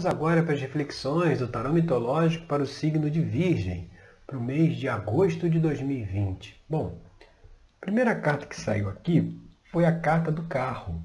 Vamos 0.00 0.16
agora 0.16 0.42
para 0.42 0.54
as 0.54 0.60
reflexões 0.62 1.40
do 1.40 1.46
tarô 1.46 1.74
mitológico 1.74 2.46
para 2.46 2.62
o 2.62 2.66
signo 2.66 3.10
de 3.10 3.20
Virgem, 3.20 3.90
para 4.26 4.38
o 4.38 4.42
mês 4.42 4.78
de 4.78 4.88
agosto 4.88 5.46
de 5.46 5.58
2020. 5.60 6.58
Bom, 6.66 6.98
a 7.20 7.84
primeira 7.84 8.14
carta 8.14 8.46
que 8.46 8.58
saiu 8.58 8.88
aqui 8.88 9.38
foi 9.70 9.84
a 9.84 10.00
carta 10.00 10.32
do 10.32 10.44
carro. 10.44 11.02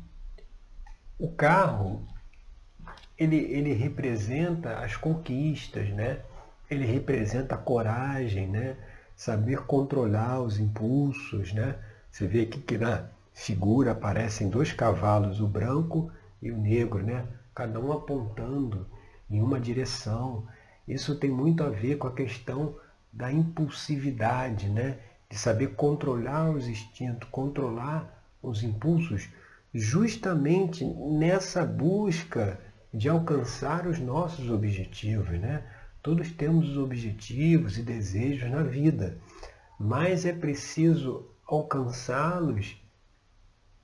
O 1.19 1.29
carro, 1.29 2.07
ele, 3.17 3.35
ele 3.35 3.73
representa 3.73 4.77
as 4.77 4.95
conquistas, 4.95 5.89
né? 5.89 6.19
Ele 6.71 6.85
representa 6.85 7.55
a 7.55 7.57
coragem, 7.57 8.47
né? 8.47 8.77
Saber 9.13 9.65
controlar 9.65 10.39
os 10.39 10.57
impulsos, 10.57 11.51
né? 11.51 11.75
Você 12.09 12.25
vê 12.27 12.43
aqui 12.43 12.61
que 12.61 12.77
na 12.77 13.09
figura 13.33 13.91
aparecem 13.91 14.47
dois 14.49 14.71
cavalos, 14.71 15.41
o 15.41 15.47
branco 15.47 16.09
e 16.41 16.49
o 16.49 16.57
negro, 16.57 17.03
né? 17.03 17.25
Cada 17.55 17.79
um 17.79 17.93
apontando 17.93 18.85
em 19.29 19.41
uma 19.41 19.59
direção. 19.59 20.45
Isso 20.85 21.15
tem 21.15 21.31
muito 21.31 21.63
a 21.63 21.69
ver 21.69 21.97
com 21.97 22.07
a 22.07 22.13
questão 22.13 22.77
da 23.11 23.31
impulsividade, 23.31 24.69
né? 24.69 24.99
de 25.29 25.37
saber 25.37 25.73
controlar 25.75 26.51
os 26.51 26.67
instintos, 26.67 27.27
controlar 27.31 28.23
os 28.43 28.61
impulsos, 28.61 29.29
justamente 29.73 30.85
nessa 30.85 31.65
busca 31.65 32.59
de 32.93 33.09
alcançar 33.09 33.87
os 33.87 33.99
nossos 33.99 34.51
objetivos. 34.51 35.39
Né? 35.39 35.63
Todos 36.03 36.31
temos 36.31 36.77
objetivos 36.77 37.77
e 37.77 37.81
desejos 37.81 38.51
na 38.51 38.63
vida, 38.63 39.17
mas 39.79 40.25
é 40.25 40.33
preciso 40.33 41.27
alcançá-los 41.47 42.77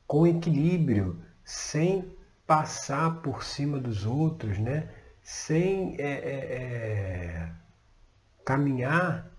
com 0.06 0.28
equilíbrio, 0.28 1.22
sem 1.44 2.06
passar 2.52 3.22
por 3.22 3.46
cima 3.46 3.80
dos 3.80 4.06
outros, 4.06 4.60
né? 4.60 4.90
sem 5.24 5.96
é, 5.98 6.04
é, 6.04 6.36
é, 6.54 7.50
caminhar 8.44 9.32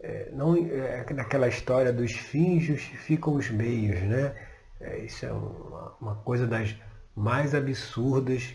é, 0.00 0.30
não, 0.32 0.56
é, 0.56 1.04
naquela 1.12 1.48
história 1.48 1.92
dos 1.92 2.12
fins 2.12 2.62
justificam 2.62 3.34
os 3.34 3.50
meios. 3.50 4.00
Né? 4.00 4.34
Isso 5.04 5.26
é 5.26 5.32
uma, 5.32 5.96
uma, 6.00 6.14
coisa 6.14 6.46
das 6.46 6.74
mais 7.14 7.54
absurdas 7.54 8.54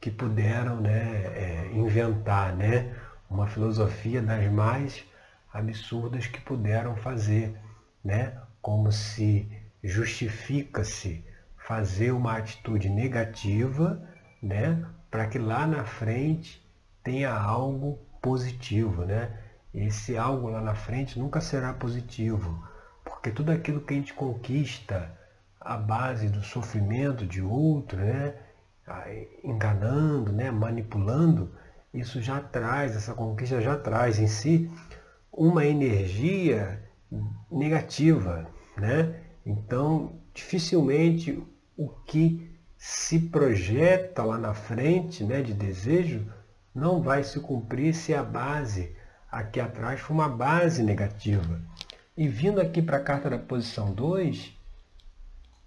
que 0.00 0.10
puderam 0.10 0.80
né, 0.80 1.68
inventar. 1.74 2.56
Né? 2.56 2.96
Uma 3.28 3.46
filosofia 3.46 4.22
das 4.22 4.50
mais 4.50 5.04
absurdas 5.52 6.26
que 6.26 6.40
puderam 6.40 6.96
fazer. 6.96 7.54
Né? 8.02 8.32
Como 8.62 8.90
se 8.90 9.46
justifica-se 9.84 11.22
fazer 11.66 12.12
uma 12.12 12.36
atitude 12.36 12.88
negativa, 12.88 14.02
né, 14.42 14.84
para 15.10 15.26
que 15.26 15.38
lá 15.38 15.66
na 15.66 15.84
frente 15.84 16.62
tenha 17.02 17.32
algo 17.32 17.98
positivo, 18.20 19.04
né? 19.04 19.30
Esse 19.74 20.16
algo 20.16 20.48
lá 20.48 20.60
na 20.60 20.74
frente 20.74 21.18
nunca 21.18 21.40
será 21.40 21.72
positivo, 21.72 22.62
porque 23.04 23.30
tudo 23.30 23.50
aquilo 23.52 23.80
que 23.80 23.94
a 23.94 23.96
gente 23.96 24.12
conquista 24.12 25.10
à 25.60 25.76
base 25.76 26.28
do 26.28 26.42
sofrimento 26.42 27.26
de 27.26 27.40
outro, 27.40 27.98
né, 27.98 28.34
enganando, 29.42 30.32
né, 30.32 30.50
manipulando, 30.50 31.54
isso 31.94 32.20
já 32.20 32.40
traz, 32.40 32.96
essa 32.96 33.14
conquista 33.14 33.60
já 33.60 33.76
traz 33.76 34.18
em 34.18 34.26
si 34.26 34.70
uma 35.32 35.64
energia 35.64 36.82
negativa, 37.50 38.46
né? 38.76 39.14
Então, 39.44 40.20
dificilmente 40.34 41.42
o 41.76 41.88
que 41.88 42.50
se 42.76 43.18
projeta 43.18 44.22
lá 44.22 44.36
na 44.36 44.54
frente 44.54 45.22
né, 45.24 45.40
de 45.40 45.54
desejo 45.54 46.26
não 46.74 47.00
vai 47.00 47.22
se 47.22 47.38
cumprir 47.38 47.94
se 47.94 48.14
a 48.14 48.22
base 48.22 48.94
aqui 49.30 49.60
atrás 49.60 50.00
for 50.00 50.12
uma 50.12 50.28
base 50.28 50.82
negativa. 50.82 51.60
E 52.16 52.28
vindo 52.28 52.60
aqui 52.60 52.82
para 52.82 52.98
a 52.98 53.02
carta 53.02 53.30
da 53.30 53.38
posição 53.38 53.92
2, 53.92 54.52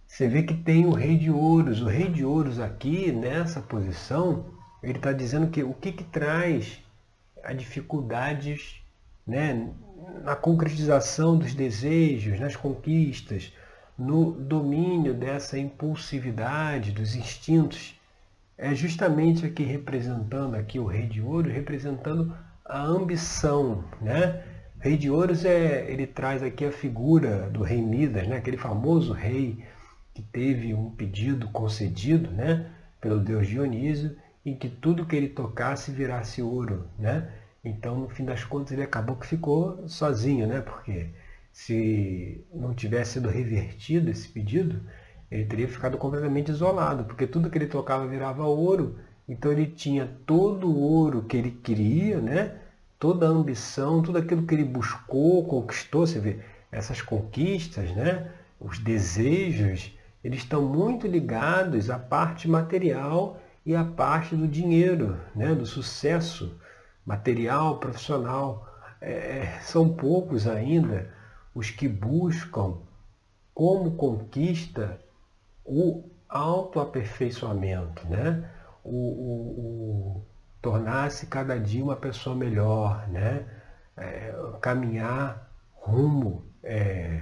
você 0.07 0.27
vê 0.27 0.43
que 0.43 0.53
tem 0.53 0.85
o 0.85 0.91
rei 0.91 1.17
de 1.17 1.31
ouros. 1.31 1.81
O 1.81 1.87
rei 1.87 2.09
de 2.09 2.23
ouros 2.23 2.59
aqui, 2.59 3.11
nessa 3.11 3.61
posição, 3.61 4.45
ele 4.83 4.97
está 4.97 5.11
dizendo 5.11 5.47
que 5.49 5.63
o 5.63 5.73
que, 5.73 5.91
que 5.91 6.03
traz 6.03 6.79
as 7.43 7.57
dificuldades 7.57 8.81
né, 9.25 9.69
na 10.23 10.35
concretização 10.35 11.37
dos 11.37 11.53
desejos, 11.53 12.39
nas 12.39 12.55
conquistas, 12.55 13.51
no 13.97 14.31
domínio 14.31 15.13
dessa 15.13 15.57
impulsividade 15.57 16.91
dos 16.91 17.15
instintos, 17.15 17.99
é 18.57 18.73
justamente 18.73 19.45
aqui 19.45 19.63
representando 19.63 20.55
aqui 20.55 20.79
o 20.79 20.85
rei 20.85 21.07
de 21.07 21.21
ouro, 21.21 21.49
representando 21.49 22.35
a 22.65 22.81
ambição, 22.81 23.83
né? 24.01 24.43
Rei 24.79 24.97
de 24.97 25.09
ouros 25.09 25.45
é, 25.45 25.89
ele 25.89 26.05
traz 26.05 26.43
aqui 26.43 26.65
a 26.65 26.71
figura 26.71 27.49
do 27.49 27.63
rei 27.63 27.81
Midas, 27.81 28.27
né? 28.27 28.37
Aquele 28.37 28.57
famoso 28.57 29.13
rei 29.13 29.63
que 30.13 30.21
teve 30.21 30.73
um 30.73 30.89
pedido 30.91 31.47
concedido, 31.49 32.31
né? 32.31 32.69
Pelo 33.01 33.19
deus 33.19 33.47
Dionísio, 33.47 34.15
em 34.45 34.55
que 34.55 34.69
tudo 34.69 35.05
que 35.05 35.15
ele 35.15 35.29
tocasse 35.29 35.91
virasse 35.91 36.41
ouro, 36.41 36.87
né? 36.97 37.29
Então, 37.63 37.97
no 37.99 38.09
fim 38.09 38.23
das 38.23 38.43
contas, 38.43 38.73
ele 38.73 38.83
acabou 38.83 39.15
que 39.15 39.25
ficou 39.25 39.87
sozinho, 39.87 40.47
né? 40.47 40.61
Porque 40.61 41.09
se 41.55 42.45
não 42.53 42.73
tivesse 42.73 43.13
sido 43.13 43.29
revertido 43.29 44.11
esse 44.11 44.27
pedido, 44.27 44.81
ele 45.31 45.45
teria 45.45 45.69
ficado 45.69 45.97
completamente 45.97 46.51
isolado, 46.51 47.05
porque 47.05 47.25
tudo 47.25 47.49
que 47.49 47.57
ele 47.57 47.65
tocava 47.65 48.05
virava 48.05 48.43
ouro, 48.43 48.99
então 49.27 49.53
ele 49.53 49.65
tinha 49.65 50.05
todo 50.25 50.69
o 50.69 50.77
ouro 50.77 51.23
que 51.23 51.37
ele 51.37 51.51
queria, 51.51 52.19
né? 52.19 52.57
toda 52.99 53.25
a 53.25 53.29
ambição, 53.29 54.03
tudo 54.03 54.17
aquilo 54.17 54.45
que 54.45 54.53
ele 54.53 54.65
buscou, 54.65 55.45
conquistou, 55.45 56.05
você 56.05 56.19
vê, 56.19 56.39
essas 56.69 57.01
conquistas, 57.01 57.89
né? 57.95 58.33
os 58.59 58.77
desejos, 58.77 59.97
eles 60.21 60.39
estão 60.39 60.61
muito 60.61 61.07
ligados 61.07 61.89
à 61.89 61.97
parte 61.97 62.49
material 62.49 63.39
e 63.65 63.73
à 63.73 63.85
parte 63.85 64.35
do 64.35 64.45
dinheiro, 64.45 65.17
né? 65.33 65.55
do 65.55 65.65
sucesso 65.65 66.59
material, 67.05 67.79
profissional. 67.79 68.67
É, 68.99 69.57
são 69.61 69.87
poucos 69.87 70.47
ainda 70.47 71.15
os 71.55 71.71
que 71.71 71.87
buscam 71.87 72.77
como 73.53 73.95
conquista 73.95 74.99
o 75.63 76.03
autoaperfeiçoamento, 76.29 78.05
né? 78.07 78.47
o, 78.83 78.89
o, 78.89 80.19
o 80.19 80.25
tornar-se 80.61 81.25
cada 81.25 81.59
dia 81.59 81.83
uma 81.83 81.95
pessoa 81.95 82.35
melhor, 82.35 83.07
né? 83.07 83.45
É, 83.97 84.33
caminhar 84.61 85.49
rumo 85.71 86.43
é, 86.61 87.21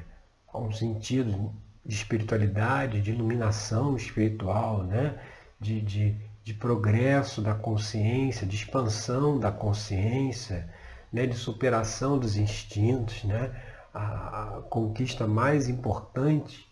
a 0.51 0.59
um 0.59 0.71
sentido 0.71 1.53
de 1.85 1.93
espiritualidade, 1.93 3.01
de 3.01 3.11
iluminação 3.11 3.95
espiritual, 3.95 4.83
né? 4.83 5.19
de, 5.59 5.81
de, 5.81 6.17
de 6.43 6.53
progresso 6.53 7.41
da 7.41 7.53
consciência, 7.53 8.47
de 8.47 8.55
expansão 8.55 9.39
da 9.39 9.51
consciência, 9.51 10.67
né? 11.11 11.27
de 11.27 11.35
superação 11.35 12.17
dos 12.17 12.37
instintos. 12.37 13.23
Né? 13.23 13.51
A, 13.93 14.57
a 14.57 14.61
conquista 14.63 15.27
mais 15.27 15.69
importante 15.69 16.67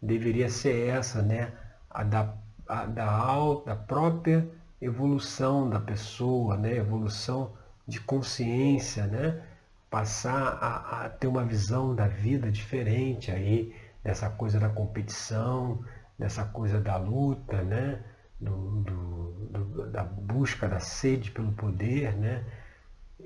deveria 0.00 0.48
ser 0.48 0.88
essa, 0.88 1.22
né? 1.22 1.52
a 1.90 2.04
da, 2.04 2.34
a, 2.68 2.84
da, 2.84 3.54
da 3.64 3.76
própria 3.76 4.48
evolução 4.80 5.68
da 5.68 5.80
pessoa, 5.80 6.56
né? 6.56 6.76
evolução 6.76 7.52
de 7.86 8.00
consciência, 8.00 9.06
né? 9.06 9.42
passar 9.90 10.58
a, 10.60 11.04
a, 11.04 11.08
ter 11.08 11.26
uma 11.26 11.44
visão 11.44 11.94
da 11.94 12.06
vida 12.06 12.50
diferente 12.50 13.30
aí, 13.30 13.74
dessa 14.04 14.28
coisa 14.28 14.60
da 14.60 14.68
competição, 14.68 15.82
dessa 16.18 16.44
coisa 16.44 16.80
da 16.80 16.96
luta, 16.96 17.62
né? 17.62 18.02
Do, 18.38 18.82
do, 18.82 19.32
do, 19.50 19.90
da 19.90 20.04
busca 20.04 20.68
da 20.68 20.78
sede 20.78 21.30
pelo 21.30 21.52
poder, 21.52 22.14
né? 22.16 22.44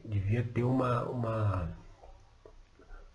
devia 0.05 0.43
ter 0.43 0.63
uma, 0.63 1.03
uma 1.05 1.77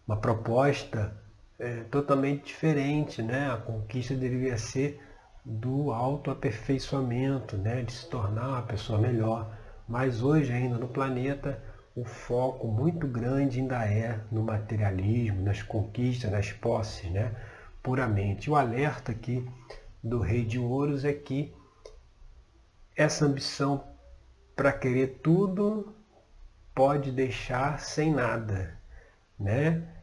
uma 0.08 0.18
proposta 0.18 1.16
é, 1.60 1.84
totalmente 1.84 2.46
diferente. 2.46 3.22
Né? 3.22 3.50
A 3.52 3.58
conquista 3.58 4.14
deveria 4.14 4.58
ser 4.58 5.02
do 5.44 5.92
autoaperfeiçoamento, 5.92 7.58
né? 7.58 7.82
de 7.84 7.92
se 7.92 8.10
tornar 8.10 8.50
uma 8.50 8.62
pessoa 8.64 9.00
melhor. 9.00 9.56
Mas 9.88 10.22
hoje 10.22 10.52
ainda 10.52 10.78
no 10.78 10.88
planeta 10.88 11.62
o 11.96 12.04
foco 12.04 12.68
muito 12.68 13.08
grande 13.08 13.60
ainda 13.60 13.86
é 13.86 14.20
no 14.30 14.44
materialismo, 14.44 15.42
nas 15.42 15.62
conquistas, 15.62 16.32
nas 16.32 16.52
posses, 16.52 17.10
né? 17.10 17.34
puramente. 17.82 18.50
O 18.50 18.56
alerta 18.56 19.12
aqui 19.12 19.48
do 20.04 20.20
Rei 20.20 20.44
de 20.44 20.60
Ouros 20.60 21.06
é 21.06 21.14
que 21.14 21.54
essa 22.96 23.26
ambição 23.26 23.84
para 24.56 24.72
querer 24.72 25.20
tudo 25.22 25.96
pode 26.74 27.12
deixar 27.12 27.80
sem 27.80 28.14
nada, 28.14 28.78
né? 29.40 29.95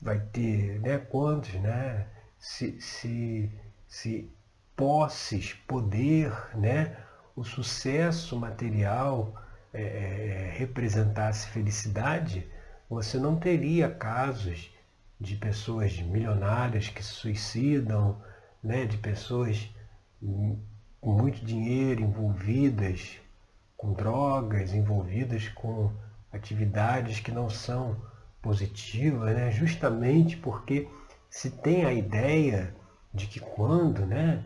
Vai 0.00 0.18
ter 0.18 0.80
né, 0.80 0.98
quantos, 0.98 1.54
né? 1.54 2.06
Se, 2.38 2.80
se, 2.80 3.50
se 3.88 4.30
posses, 4.76 5.54
poder, 5.66 6.32
né? 6.54 6.96
o 7.36 7.44
sucesso 7.44 8.38
material 8.40 9.34
é, 9.72 9.82
é, 9.82 10.54
representasse 10.56 11.48
felicidade, 11.48 12.48
você 12.88 13.18
não 13.18 13.36
teria 13.36 13.90
casos 13.90 14.72
de 15.20 15.36
pessoas 15.36 16.00
milionárias 16.00 16.88
que 16.88 17.02
se 17.02 17.10
suicidam, 17.10 18.22
né, 18.62 18.86
de 18.86 18.96
pessoas 18.96 19.70
com 21.00 21.12
muito 21.12 21.44
dinheiro 21.44 22.02
envolvidas 22.02 23.18
com 23.76 23.92
drogas, 23.92 24.72
envolvidas 24.72 25.48
com 25.48 25.92
atividades 26.32 27.20
que 27.20 27.30
não 27.30 27.50
são 27.50 28.00
positivas, 28.42 29.34
né, 29.34 29.50
justamente 29.50 30.36
porque 30.36 30.88
se 31.28 31.50
tem 31.50 31.84
a 31.84 31.92
ideia 31.92 32.74
de 33.12 33.26
que 33.26 33.40
quando 33.40 34.04
né, 34.06 34.44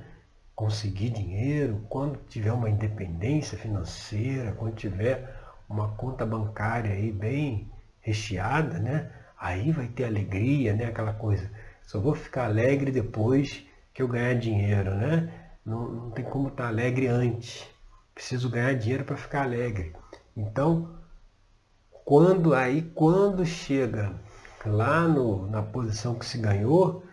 conseguir 0.54 1.10
dinheiro, 1.10 1.84
quando 1.88 2.18
tiver 2.28 2.52
uma 2.52 2.70
independência 2.70 3.58
financeira, 3.58 4.52
quando 4.52 4.74
tiver 4.74 5.36
uma 5.68 5.88
conta 5.96 6.26
bancária 6.26 6.92
aí 6.92 7.12
bem 7.12 7.70
recheada, 8.00 8.78
né, 8.78 9.10
aí 9.40 9.72
vai 9.72 9.88
ter 9.88 10.04
alegria, 10.04 10.74
né? 10.74 10.84
Aquela 10.84 11.14
coisa. 11.14 11.50
Só 11.82 11.98
vou 11.98 12.14
ficar 12.14 12.44
alegre 12.44 12.90
depois 12.92 13.66
que 13.94 14.02
eu 14.02 14.08
ganhar 14.08 14.34
dinheiro, 14.34 14.94
né? 14.94 15.32
Não, 15.64 15.90
não 15.90 16.10
tem 16.10 16.24
como 16.24 16.48
estar 16.48 16.68
alegre 16.68 17.06
antes. 17.06 17.66
Preciso 18.14 18.50
ganhar 18.50 18.74
dinheiro 18.74 19.04
para 19.04 19.16
ficar 19.16 19.42
alegre. 19.42 19.94
Então, 20.36 20.99
quando 22.04 22.54
aí, 22.54 22.82
quando 22.94 23.44
chega 23.44 24.12
lá 24.64 25.06
no, 25.06 25.46
na 25.48 25.62
posição 25.62 26.14
que 26.14 26.26
se 26.26 26.38
ganhou, 26.38 27.04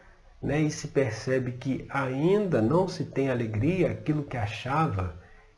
né, 0.41 0.61
e 0.61 0.69
se 0.69 0.89
percebe 0.89 1.53
que 1.53 1.85
ainda 1.89 2.61
não 2.61 2.87
se 2.87 3.05
tem 3.05 3.29
alegria, 3.29 3.91
aquilo 3.91 4.23
que 4.23 4.37
achava 4.37 5.15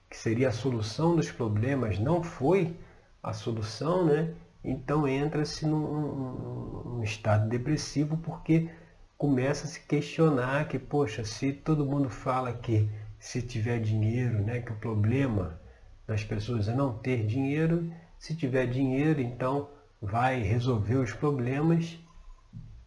que 0.09 0.17
seria 0.17 0.49
a 0.49 0.53
solução 0.53 1.15
dos 1.15 1.31
problemas 1.31 1.99
não 1.99 2.23
foi 2.23 2.75
a 3.21 3.31
solução, 3.33 4.05
né? 4.05 4.33
Então 4.63 5.07
entra-se 5.07 5.65
num, 5.65 6.85
num, 6.85 7.03
estado 7.03 7.47
depressivo 7.47 8.17
porque 8.17 8.69
começa 9.17 9.65
a 9.65 9.67
se 9.69 9.81
questionar 9.81 10.67
que, 10.67 10.79
poxa, 10.79 11.23
se 11.23 11.53
todo 11.53 11.85
mundo 11.85 12.09
fala 12.09 12.51
que 12.53 12.89
se 13.19 13.41
tiver 13.41 13.79
dinheiro, 13.79 14.39
né, 14.39 14.61
que 14.61 14.71
o 14.71 14.75
problema 14.75 15.59
das 16.07 16.23
pessoas 16.23 16.67
é 16.67 16.73
não 16.73 16.93
ter 16.93 17.25
dinheiro, 17.25 17.91
se 18.19 18.35
tiver 18.35 18.67
dinheiro, 18.67 19.21
então 19.21 19.69
vai 20.01 20.41
resolver 20.41 20.97
os 20.97 21.13
problemas 21.13 21.97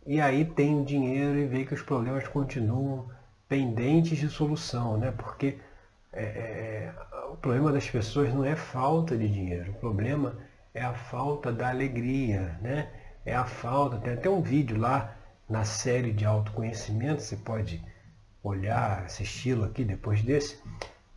e 0.06 0.20
aí 0.20 0.44
tem 0.44 0.80
o 0.80 0.84
dinheiro 0.84 1.38
e 1.38 1.46
vê 1.46 1.64
que 1.64 1.74
os 1.74 1.82
problemas 1.82 2.28
continuam 2.28 3.08
pendentes 3.48 4.18
de 4.18 4.28
solução, 4.28 4.98
né? 4.98 5.10
Porque 5.10 5.58
é, 6.12 6.22
é, 6.22 6.94
o 7.30 7.36
problema 7.36 7.72
das 7.72 7.88
pessoas 7.88 8.32
não 8.34 8.44
é 8.44 8.54
falta 8.54 9.16
de 9.16 9.28
dinheiro, 9.28 9.72
o 9.72 9.74
problema 9.74 10.36
é 10.74 10.82
a 10.82 10.92
falta 10.92 11.52
da 11.52 11.70
alegria, 11.70 12.58
né? 12.60 12.90
É 13.24 13.34
a 13.34 13.44
falta, 13.44 13.98
tem 13.98 14.12
até 14.14 14.28
um 14.28 14.42
vídeo 14.42 14.78
lá 14.78 15.16
na 15.48 15.64
série 15.64 16.12
de 16.12 16.24
autoconhecimento, 16.24 17.22
você 17.22 17.36
pode 17.36 17.82
olhar, 18.42 19.04
assisti-lo 19.04 19.64
aqui 19.64 19.84
depois 19.84 20.22
desse, 20.22 20.60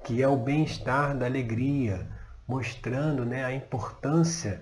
que 0.04 0.22
é 0.22 0.28
o 0.28 0.38
bem-estar 0.38 1.18
da 1.18 1.26
alegria, 1.26 2.08
mostrando 2.48 3.26
né, 3.26 3.44
a 3.44 3.54
importância 3.54 4.62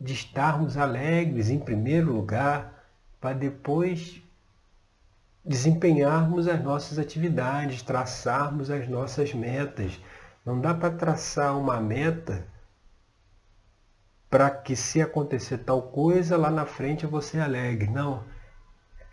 de 0.00 0.12
estarmos 0.12 0.76
alegres 0.76 1.50
em 1.50 1.58
primeiro 1.58 2.12
lugar, 2.12 2.84
para 3.20 3.34
depois 3.34 4.22
desempenharmos 5.44 6.46
as 6.46 6.62
nossas 6.62 6.98
atividades, 6.98 7.82
traçarmos 7.82 8.70
as 8.70 8.86
nossas 8.88 9.34
metas. 9.34 10.00
Não 10.44 10.60
dá 10.60 10.74
para 10.74 10.94
traçar 10.94 11.58
uma 11.58 11.80
meta 11.80 12.46
para 14.30 14.50
que 14.50 14.76
se 14.76 15.00
acontecer 15.00 15.58
tal 15.58 15.82
coisa, 15.82 16.36
lá 16.36 16.50
na 16.50 16.66
frente 16.66 17.06
você 17.06 17.40
alegre. 17.40 17.90
Não. 17.90 18.22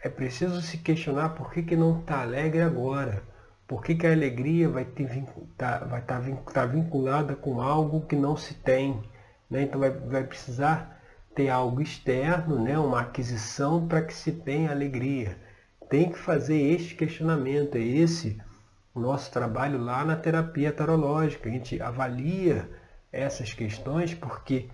É 0.04 0.10
preciso 0.10 0.62
se 0.62 0.78
questionar 0.78 1.30
por 1.30 1.52
que, 1.52 1.64
que 1.64 1.76
não 1.76 2.00
está 2.00 2.22
alegre 2.22 2.62
agora. 2.62 3.24
Por 3.68 3.84
que, 3.84 3.96
que 3.96 4.06
a 4.06 4.12
alegria 4.12 4.70
vai 4.70 4.84
estar 4.84 5.80
tá, 5.80 6.02
tá, 6.02 6.22
tá 6.54 6.66
vinculada 6.66 7.36
com 7.36 7.60
algo 7.60 8.06
que 8.06 8.16
não 8.16 8.36
se 8.38 8.54
tem? 8.54 9.02
Né? 9.50 9.64
Então 9.64 9.80
vai, 9.80 9.90
vai 9.90 10.24
precisar 10.24 11.02
ter 11.34 11.50
algo 11.50 11.82
externo, 11.82 12.64
né? 12.64 12.78
uma 12.78 13.02
aquisição 13.02 13.88
para 13.88 14.04
que 14.04 14.14
se 14.14 14.32
tenha 14.32 14.72
alegria. 14.72 15.38
Tem 15.90 16.12
que 16.12 16.18
fazer 16.18 16.58
este 16.58 16.96
questionamento. 16.96 17.76
É 17.76 17.82
esse 17.82 18.40
o 18.94 19.00
nosso 19.00 19.32
trabalho 19.32 19.80
lá 19.80 20.06
na 20.06 20.16
terapia 20.16 20.72
tarológica. 20.72 21.50
A 21.50 21.52
gente 21.52 21.82
avalia 21.82 22.70
essas 23.12 23.52
questões 23.54 24.14
porque 24.14 24.70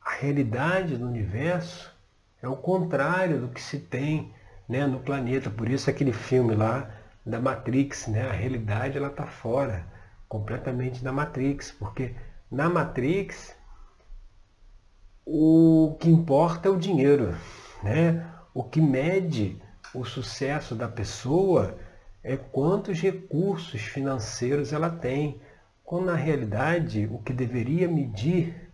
a 0.00 0.12
realidade 0.12 0.96
do 0.96 1.06
universo 1.06 1.94
é 2.42 2.48
o 2.48 2.56
contrário 2.56 3.40
do 3.40 3.48
que 3.48 3.60
se 3.60 3.78
tem 3.78 4.32
né, 4.68 4.86
no 4.86 5.00
planeta. 5.00 5.50
Por 5.50 5.68
isso 5.68 5.88
aquele 5.90 6.12
filme 6.12 6.54
lá 6.54 6.97
da 7.28 7.40
Matrix, 7.40 8.06
né, 8.06 8.28
a 8.28 8.32
realidade 8.32 8.96
ela 8.96 9.08
está 9.08 9.26
fora 9.26 9.86
completamente 10.28 11.02
da 11.04 11.12
Matrix, 11.12 11.70
porque 11.70 12.14
na 12.50 12.68
Matrix 12.68 13.54
o 15.24 15.96
que 16.00 16.08
importa 16.08 16.68
é 16.68 16.70
o 16.70 16.78
dinheiro, 16.78 17.36
né? 17.82 18.26
O 18.54 18.64
que 18.64 18.80
mede 18.80 19.60
o 19.94 20.04
sucesso 20.04 20.74
da 20.74 20.88
pessoa 20.88 21.78
é 22.22 22.36
quantos 22.36 23.00
recursos 23.00 23.82
financeiros 23.82 24.72
ela 24.72 24.88
tem, 24.88 25.40
quando 25.84 26.06
na 26.06 26.14
realidade 26.14 27.06
o 27.12 27.18
que 27.18 27.32
deveria 27.32 27.88
medir 27.88 28.72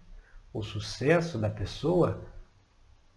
o 0.52 0.62
sucesso 0.62 1.38
da 1.38 1.50
pessoa 1.50 2.24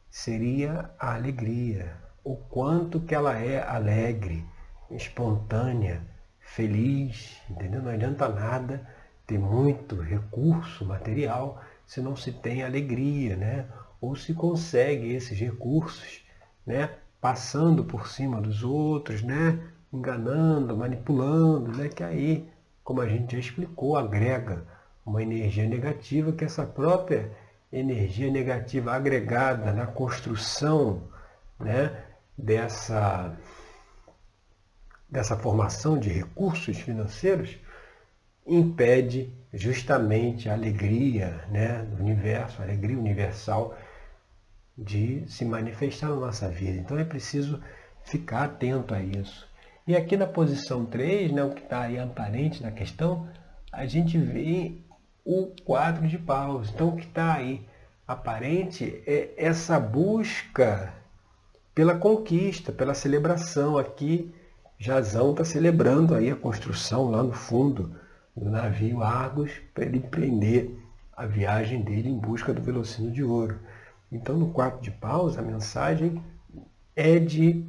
seria 0.09 0.89
a 0.99 1.13
alegria, 1.13 1.95
o 2.23 2.35
quanto 2.35 2.99
que 2.99 3.13
ela 3.13 3.37
é 3.37 3.61
alegre, 3.61 4.43
espontânea, 4.91 6.01
feliz, 6.39 7.41
entendeu? 7.49 7.81
Não 7.81 7.91
adianta 7.91 8.27
nada 8.27 8.87
ter 9.25 9.37
muito 9.37 9.95
recurso 9.95 10.85
material 10.85 11.61
se 11.85 12.01
não 12.01 12.15
se 12.15 12.31
tem 12.31 12.63
alegria, 12.63 13.35
né? 13.35 13.65
Ou 13.99 14.15
se 14.15 14.33
consegue 14.33 15.13
esses 15.13 15.39
recursos, 15.39 16.23
né? 16.65 16.89
Passando 17.19 17.83
por 17.83 18.07
cima 18.07 18.41
dos 18.41 18.63
outros, 18.63 19.21
né? 19.21 19.59
Enganando, 19.91 20.75
manipulando, 20.77 21.75
né? 21.75 21.89
Que 21.89 22.03
aí, 22.03 22.49
como 22.83 23.01
a 23.01 23.07
gente 23.07 23.33
já 23.33 23.39
explicou, 23.39 23.97
agrega 23.97 24.65
uma 25.05 25.23
energia 25.23 25.65
negativa, 25.65 26.33
que 26.33 26.43
essa 26.43 26.65
própria 26.65 27.31
energia 27.71 28.31
negativa 28.31 28.93
agregada 28.93 29.71
na 29.73 29.85
construção 29.85 31.03
né, 31.59 32.03
dessa, 32.37 33.35
dessa 35.09 35.37
formação 35.37 35.97
de 35.97 36.09
recursos 36.09 36.77
financeiros 36.77 37.57
impede 38.45 39.31
justamente 39.53 40.49
a 40.49 40.53
alegria 40.53 41.45
né, 41.49 41.83
do 41.83 42.03
universo, 42.03 42.61
a 42.61 42.65
alegria 42.65 42.97
universal 42.97 43.77
de 44.77 45.23
se 45.27 45.43
manifestar 45.43 46.09
na 46.09 46.15
nossa 46.15 46.47
vida. 46.47 46.77
Então 46.77 46.97
é 46.97 47.03
preciso 47.03 47.61
ficar 48.03 48.43
atento 48.43 48.93
a 48.93 49.01
isso. 49.01 49.47
E 49.85 49.95
aqui 49.95 50.17
na 50.17 50.27
posição 50.27 50.85
3, 50.85 51.31
né, 51.31 51.43
o 51.43 51.51
que 51.51 51.63
está 51.63 51.81
aí 51.81 51.97
aparente 51.97 52.61
na 52.61 52.71
questão, 52.71 53.27
a 53.71 53.85
gente 53.85 54.17
vê 54.17 54.75
o 55.23 55.47
quadro 55.65 56.07
de 56.07 56.17
paus. 56.17 56.69
Então, 56.69 56.89
o 56.89 56.95
que 56.95 57.05
está 57.05 57.35
aí 57.35 57.61
aparente 58.07 59.03
é 59.05 59.33
essa 59.37 59.79
busca 59.79 60.93
pela 61.75 61.97
conquista, 61.97 62.71
pela 62.71 62.93
celebração. 62.93 63.77
Aqui, 63.77 64.33
Jazão 64.79 65.31
está 65.31 65.43
celebrando 65.43 66.13
aí 66.13 66.29
a 66.29 66.35
construção 66.35 67.09
lá 67.09 67.23
no 67.23 67.33
fundo 67.33 67.95
do 68.35 68.49
navio 68.49 69.01
Argos 69.01 69.51
para 69.73 69.85
ele 69.85 69.97
empreender 69.97 70.79
a 71.11 71.25
viagem 71.25 71.81
dele 71.81 72.09
em 72.09 72.17
busca 72.17 72.53
do 72.53 72.61
velocino 72.61 73.11
de 73.11 73.23
ouro. 73.23 73.59
Então, 74.11 74.37
no 74.37 74.51
quadro 74.51 74.79
de 74.79 74.91
paus, 74.91 75.35
a 75.37 75.41
mensagem 75.41 76.23
é 76.95 77.17
de 77.17 77.67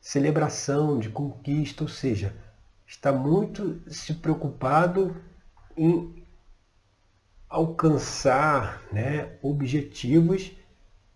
celebração, 0.00 0.98
de 0.98 1.08
conquista, 1.08 1.82
ou 1.82 1.88
seja, 1.88 2.36
está 2.86 3.10
muito 3.10 3.80
se 3.90 4.14
preocupado 4.14 5.16
em 5.74 6.22
alcançar 7.48 8.82
né, 8.92 9.38
objetivos 9.42 10.52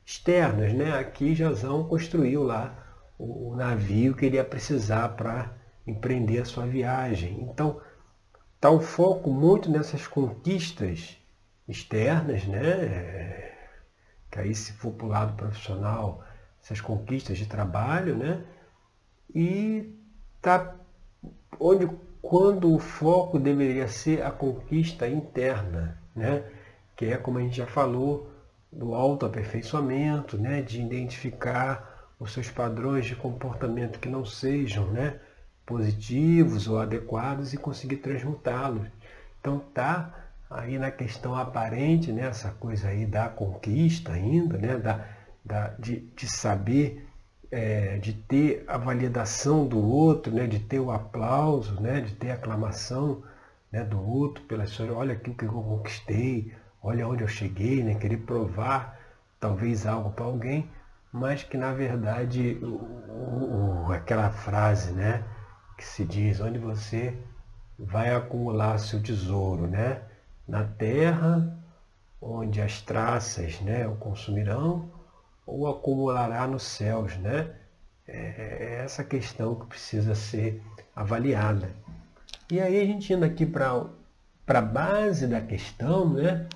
externos. 0.06 0.72
Né? 0.72 0.98
Aqui 0.98 1.34
Jazão 1.34 1.84
construiu 1.84 2.42
lá 2.42 2.83
o, 3.18 3.50
o 3.50 3.56
navio 3.56 4.14
que 4.14 4.26
ele 4.26 4.36
ia 4.36 4.44
precisar 4.44 5.10
para 5.10 5.52
empreender 5.86 6.40
a 6.40 6.44
sua 6.44 6.66
viagem. 6.66 7.42
Então, 7.42 7.80
está 8.54 8.70
o 8.70 8.80
foco 8.80 9.30
muito 9.30 9.70
nessas 9.70 10.06
conquistas 10.06 11.18
externas, 11.68 12.44
né? 12.46 13.52
que 14.30 14.38
aí 14.38 14.54
se 14.54 14.72
for 14.72 14.92
para 14.92 15.06
o 15.06 15.10
lado 15.10 15.36
profissional, 15.36 16.24
essas 16.62 16.80
conquistas 16.80 17.38
de 17.38 17.46
trabalho, 17.46 18.16
né? 18.16 18.42
e 19.34 19.94
tá 20.40 20.74
onde 21.60 21.88
quando 22.22 22.74
o 22.74 22.78
foco 22.78 23.38
deveria 23.38 23.86
ser 23.86 24.22
a 24.22 24.30
conquista 24.30 25.06
interna, 25.06 26.00
né? 26.16 26.44
que 26.96 27.06
é 27.06 27.18
como 27.18 27.38
a 27.38 27.42
gente 27.42 27.56
já 27.56 27.66
falou, 27.66 28.30
do 28.72 28.94
autoaperfeiçoamento, 28.94 30.38
né? 30.38 30.62
de 30.62 30.80
identificar 30.80 31.93
os 32.18 32.32
seus 32.32 32.50
padrões 32.50 33.06
de 33.06 33.16
comportamento 33.16 33.98
que 33.98 34.08
não 34.08 34.24
sejam 34.24 34.86
né? 34.88 35.18
positivos 35.66 36.68
ou 36.68 36.78
adequados 36.78 37.52
e 37.52 37.56
conseguir 37.56 37.96
transmutá-los. 37.96 38.86
Então 39.40 39.58
tá 39.58 40.26
aí 40.50 40.78
na 40.78 40.90
questão 40.90 41.34
aparente, 41.34 42.12
né? 42.12 42.26
essa 42.26 42.50
coisa 42.50 42.88
aí 42.88 43.04
da 43.06 43.28
conquista 43.28 44.12
ainda, 44.12 44.58
né? 44.58 44.76
da, 44.76 45.06
da, 45.44 45.68
de, 45.78 46.00
de 46.14 46.28
saber 46.28 47.06
é, 47.54 47.98
de 47.98 48.12
ter 48.12 48.64
a 48.66 48.76
validação 48.76 49.64
do 49.64 49.78
outro, 49.78 50.34
né, 50.34 50.44
de 50.44 50.58
ter 50.58 50.80
o 50.80 50.90
aplauso, 50.90 51.80
né, 51.80 52.00
de 52.00 52.12
ter 52.16 52.32
a 52.32 52.34
aclamação 52.34 53.22
né, 53.70 53.84
do 53.84 54.00
outro 54.00 54.42
pela 54.44 54.64
história, 54.64 54.92
olha 54.92 55.12
aqui 55.14 55.30
o 55.30 55.34
que 55.34 55.44
eu 55.44 55.52
conquistei, 55.52 56.52
olha 56.82 57.06
onde 57.06 57.22
eu 57.22 57.28
cheguei, 57.28 57.84
né, 57.84 57.94
querer 57.94 58.16
provar 58.18 58.98
talvez 59.38 59.86
algo 59.86 60.10
para 60.10 60.24
alguém, 60.24 60.68
mas 61.14 61.44
que 61.44 61.56
na 61.56 61.72
verdade 61.72 62.58
o, 62.60 63.86
o, 63.86 63.92
aquela 63.92 64.30
frase 64.30 64.90
né, 64.90 65.22
que 65.78 65.84
se 65.86 66.04
diz, 66.04 66.40
onde 66.40 66.58
você 66.58 67.16
vai 67.78 68.12
acumular 68.12 68.78
seu 68.78 69.00
tesouro, 69.00 69.68
né, 69.68 70.02
na 70.46 70.64
terra, 70.64 71.56
onde 72.20 72.60
as 72.60 72.80
traças 72.80 73.60
né, 73.60 73.86
o 73.86 73.94
consumirão, 73.94 74.90
ou 75.46 75.68
acumulará 75.68 76.48
nos 76.48 76.64
céus, 76.64 77.16
né? 77.18 77.54
É, 78.08 78.16
é 78.16 78.80
essa 78.84 79.04
questão 79.04 79.54
que 79.54 79.66
precisa 79.66 80.16
ser 80.16 80.60
avaliada. 80.96 81.70
E 82.50 82.60
aí 82.60 82.80
a 82.80 82.84
gente 82.84 83.12
indo 83.12 83.24
aqui 83.24 83.46
para 83.46 83.86
a 84.48 84.60
base 84.60 85.28
da 85.28 85.40
questão, 85.40 86.08
né? 86.08 86.48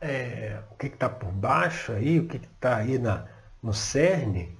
É, 0.00 0.60
o 0.70 0.76
que 0.76 0.86
está 0.86 1.08
por 1.08 1.32
baixo 1.32 1.92
aí, 1.92 2.20
o 2.20 2.28
que 2.28 2.36
está 2.36 2.76
aí 2.76 2.98
na, 2.98 3.24
no 3.62 3.74
cerne, 3.74 4.56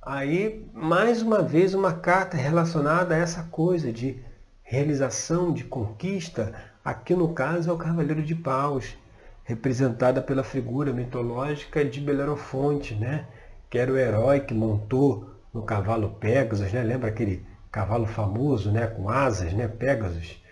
aí 0.00 0.66
mais 0.72 1.20
uma 1.20 1.42
vez 1.42 1.74
uma 1.74 1.92
carta 1.92 2.36
relacionada 2.36 3.14
a 3.14 3.18
essa 3.18 3.42
coisa 3.44 3.92
de 3.92 4.18
realização, 4.62 5.52
de 5.52 5.64
conquista, 5.64 6.54
aqui 6.84 7.14
no 7.14 7.32
caso 7.34 7.70
é 7.70 7.72
o 7.72 7.78
Cavaleiro 7.78 8.22
de 8.22 8.34
Paus, 8.34 8.96
representada 9.44 10.20
pela 10.20 10.44
figura 10.44 10.92
mitológica 10.92 11.82
de 11.82 12.00
Belerofonte, 12.00 12.94
né? 12.94 13.26
que 13.70 13.78
era 13.78 13.90
o 13.90 13.96
herói 13.96 14.40
que 14.40 14.52
montou 14.52 15.30
no 15.52 15.62
cavalo 15.62 16.10
Pegasus, 16.20 16.70
né? 16.70 16.82
lembra 16.82 17.08
aquele 17.08 17.44
cavalo 17.72 18.06
famoso 18.06 18.70
né? 18.70 18.86
com 18.86 19.08
asas, 19.08 19.54
né? 19.54 19.66
Pegasus, 19.66 20.42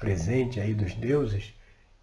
presente 0.00 0.60
aí 0.60 0.72
dos 0.72 0.94
deuses, 0.94 1.54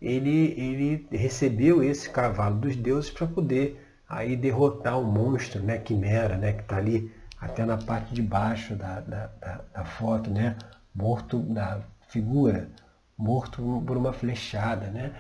ele, 0.02 0.54
ele 0.58 1.08
recebeu 1.12 1.84
esse 1.84 2.10
cavalo 2.10 2.60
dos 2.60 2.76
deuses 2.76 3.10
para 3.10 3.28
poder 3.28 3.82
aí 4.08 4.36
derrotar 4.36 5.00
o 5.00 5.04
monstro, 5.04 5.62
né? 5.62 5.78
Quimera, 5.78 6.38
né? 6.38 6.54
que 6.54 6.62
está 6.62 6.78
ali 6.78 7.12
até 7.40 7.66
na 7.66 7.78
parte 7.78 8.14
de 8.14 8.22
baixo 8.22 8.76
da, 8.76 9.00
da, 9.02 9.28
da, 9.28 9.62
da 9.74 9.86
foto, 9.86 10.30
né? 10.30 10.58
morto 10.94 11.40
da 11.40 11.82
figura, 12.08 12.70
morto 13.18 13.84
por 13.86 13.98
uma 13.98 14.14
flechada. 14.14 14.88
Né? 14.88 15.14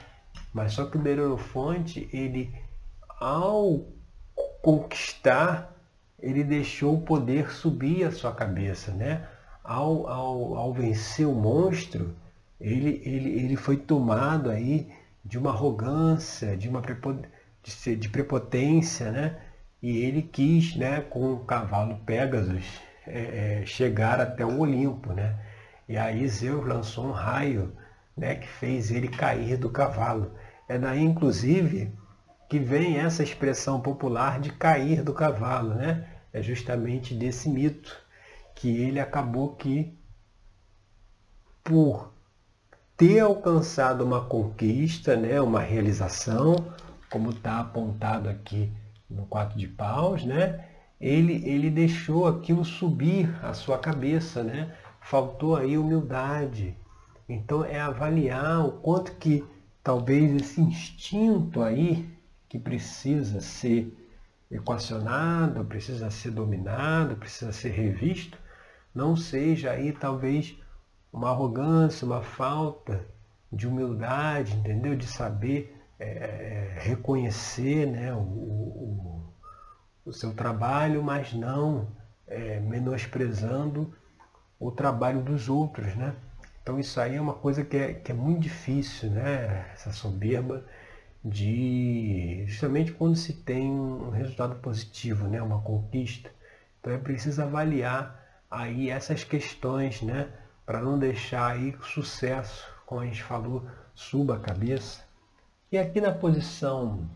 Mas 0.54 0.74
só 0.74 0.86
que 0.86 0.98
o 0.98 1.02
Bellerofonte, 1.02 2.10
ele, 2.14 2.54
ao 3.20 3.86
conquistar, 4.62 5.74
ele 6.20 6.44
deixou 6.44 6.96
o 6.96 7.02
poder 7.02 7.52
subir 7.52 8.04
a 8.04 8.12
sua 8.12 8.34
cabeça, 8.34 8.92
né? 8.92 9.28
Ao, 9.64 10.08
ao, 10.08 10.56
ao 10.56 10.74
vencer 10.74 11.28
o 11.28 11.34
monstro, 11.34 12.16
ele, 12.60 13.02
ele, 13.04 13.30
ele 13.40 13.56
foi 13.56 13.78
tomado 13.78 14.50
aí 14.50 14.92
de 15.24 15.38
uma 15.38 15.50
arrogância, 15.50 16.56
de 16.56 16.70
uma 16.70 16.82
de, 17.98 18.10
prepotência, 18.10 19.12
né? 19.12 19.42
E 19.82 19.98
ele 19.98 20.22
quis, 20.22 20.76
né, 20.76 21.02
com 21.02 21.34
o 21.34 21.46
cavalo 21.46 22.00
Pegasus, 22.06 22.80
é, 23.06 23.62
é, 23.62 23.66
chegar 23.66 24.20
até 24.20 24.46
o 24.46 24.60
Olimpo, 24.60 25.14
né? 25.14 25.38
E 25.88 25.98
aí 25.98 26.28
Zeus 26.28 26.66
lançou 26.66 27.08
um 27.08 27.12
raio, 27.12 27.76
né, 28.18 28.36
que 28.36 28.48
fez 28.48 28.90
ele 28.92 29.08
cair 29.08 29.58
do 29.58 29.70
cavalo. 29.70 30.34
É 30.68 30.78
daí, 30.80 31.02
inclusive, 31.02 31.92
que 32.50 32.60
vem 32.60 32.98
essa 32.98 33.24
expressão 33.24 33.82
popular 33.82 34.40
de 34.40 34.52
cair 34.52 35.04
do 35.04 35.14
cavalo, 35.14 35.76
né? 35.76 36.08
É 36.34 36.42
justamente 36.42 37.14
desse 37.14 37.50
mito 37.50 37.96
que 38.56 38.70
ele 38.82 39.00
acabou 39.00 39.56
que, 39.56 39.98
por 41.64 42.15
ter 42.98 43.20
alcançado 43.20 44.04
uma 44.04 44.22
conquista, 44.22 45.16
né, 45.16 45.40
uma 45.42 45.60
realização, 45.60 46.56
como 47.10 47.32
está 47.32 47.60
apontado 47.60 48.30
aqui 48.30 48.72
no 49.10 49.26
quatro 49.26 49.58
de 49.58 49.68
paus, 49.68 50.24
né, 50.26 50.66
ele, 51.00 51.48
ele 51.48 51.70
deixou 51.70 52.28
aquilo 52.28 52.64
subir 52.64 53.30
a 53.44 53.54
sua 53.54 53.78
cabeça, 53.78 54.44
né? 54.44 54.74
faltou 55.06 55.56
aí 55.56 55.78
humildade. 55.78 56.76
Então 57.30 57.64
é 57.64 57.80
avaliar 57.80 58.66
o 58.66 58.72
quanto 58.72 59.12
que 59.18 59.44
talvez 59.84 60.34
esse 60.36 60.60
instinto 60.60 61.62
aí 61.62 62.10
que 62.50 62.58
precisa 62.58 63.40
ser 63.40 63.96
equacionado, 64.50 65.64
precisa 65.66 66.10
ser 66.10 66.32
dominado, 66.32 67.16
precisa 67.18 67.52
ser 67.52 67.70
revisto, 67.70 68.38
não 68.94 69.16
seja 69.16 69.72
aí 69.72 69.92
talvez 69.92 70.58
uma 71.16 71.30
arrogância, 71.30 72.06
uma 72.06 72.22
falta 72.22 73.06
de 73.50 73.66
humildade, 73.66 74.54
entendeu? 74.54 74.98
De 74.98 75.08
saber 75.08 75.74
é, 75.98 76.76
reconhecer 76.82 77.86
né, 77.86 78.14
o, 78.14 78.18
o, 78.18 79.34
o, 80.06 80.12
seu 80.12 80.34
trabalho, 80.34 81.02
mas 81.02 81.34
não 81.34 81.88
é, 82.28 82.60
menosprezando 82.60 83.96
o 84.60 84.70
trabalho 84.72 85.22
dos 85.22 85.48
outros, 85.48 85.96
né? 85.96 86.14
Então 86.62 86.78
isso 86.78 87.00
aí 87.00 87.16
é 87.16 87.22
uma 87.22 87.34
coisa 87.34 87.64
que 87.64 87.78
é, 87.78 87.94
que 87.94 88.12
é 88.12 88.16
muito 88.16 88.42
difícil, 88.42 89.10
né? 89.12 89.72
Essa 89.74 89.94
soberba 89.94 90.66
de 91.24 92.44
justamente 92.46 92.92
quando 92.92 93.16
se 93.16 93.32
tem 93.32 93.72
um 93.72 94.10
resultado 94.10 94.56
positivo, 94.56 95.30
né? 95.30 95.42
Uma 95.42 95.62
conquista. 95.62 96.30
Então 96.82 96.92
é 96.92 96.98
preciso 96.98 97.42
avaliar 97.42 98.22
aí 98.52 98.90
essas 98.90 99.24
questões, 99.24 100.02
né? 100.02 100.28
Para 100.66 100.82
não 100.82 100.98
deixar 100.98 101.52
aí 101.52 101.76
sucesso, 101.84 102.66
como 102.86 103.02
a 103.02 103.06
gente 103.06 103.24
falou, 103.24 103.68
suba 103.94 104.36
a 104.36 104.40
cabeça. 104.40 105.04
E 105.72 105.78
aqui 105.78 106.02
na 106.02 106.12
posição 106.12 107.10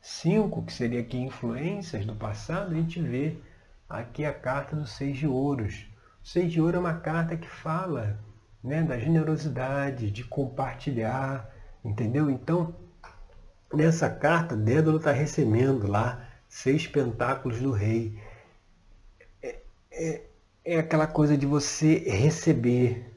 5, 0.00 0.62
que 0.64 0.72
seria 0.72 1.00
aqui 1.00 1.16
influências 1.16 2.04
do 2.04 2.14
passado, 2.14 2.72
a 2.72 2.74
gente 2.74 3.00
vê 3.00 3.38
aqui 3.88 4.24
a 4.24 4.32
carta 4.32 4.76
do 4.76 4.86
seis 4.86 5.16
de 5.16 5.26
ouros. 5.26 5.86
O 6.22 6.26
seis 6.26 6.52
de 6.52 6.60
ouro 6.60 6.76
é 6.76 6.80
uma 6.80 6.94
carta 7.00 7.36
que 7.36 7.48
fala 7.48 8.18
né, 8.62 8.82
da 8.82 8.98
generosidade, 8.98 10.10
de 10.10 10.24
compartilhar, 10.24 11.50
entendeu? 11.84 12.30
Então, 12.30 12.74
nessa 13.72 14.08
carta, 14.08 14.56
Dédalo 14.56 14.98
está 14.98 15.12
recebendo 15.12 15.86
lá 15.86 16.28
seis 16.48 16.86
pentáculos 16.86 17.60
do 17.60 17.72
rei. 17.72 18.18
É, 19.42 19.58
é, 19.90 20.26
é 20.64 20.78
aquela 20.78 21.06
coisa 21.06 21.36
de 21.36 21.46
você 21.46 21.98
receber. 21.98 23.12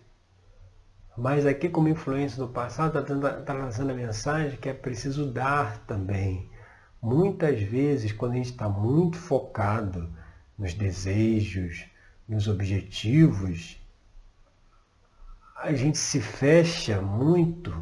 Mas 1.17 1.45
aqui, 1.45 1.69
como 1.69 1.87
influência 1.87 2.37
do 2.37 2.49
passado, 2.49 2.99
está 2.99 3.41
tá 3.41 3.53
lançando 3.53 3.91
a 3.91 3.95
mensagem 3.95 4.57
que 4.57 4.69
é 4.69 4.73
preciso 4.73 5.31
dar 5.31 5.79
também. 5.85 6.49
Muitas 7.01 7.61
vezes, 7.61 8.11
quando 8.11 8.33
a 8.33 8.35
gente 8.35 8.51
está 8.51 8.67
muito 8.67 9.17
focado 9.17 10.11
nos 10.57 10.73
desejos, 10.73 11.85
nos 12.27 12.47
objetivos, 12.47 13.81
a 15.55 15.73
gente 15.73 15.97
se 15.97 16.19
fecha 16.19 17.01
muito 17.01 17.73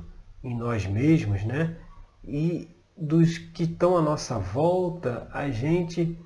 em 0.43 0.55
nós 0.55 0.86
mesmos, 0.86 1.43
né? 1.43 1.75
E 2.24 2.69
dos 2.95 3.38
que 3.38 3.63
estão 3.63 3.98
à 3.98 4.01
nossa 4.01 4.38
volta, 4.38 5.27
a 5.34 5.50
gente 5.50 6.17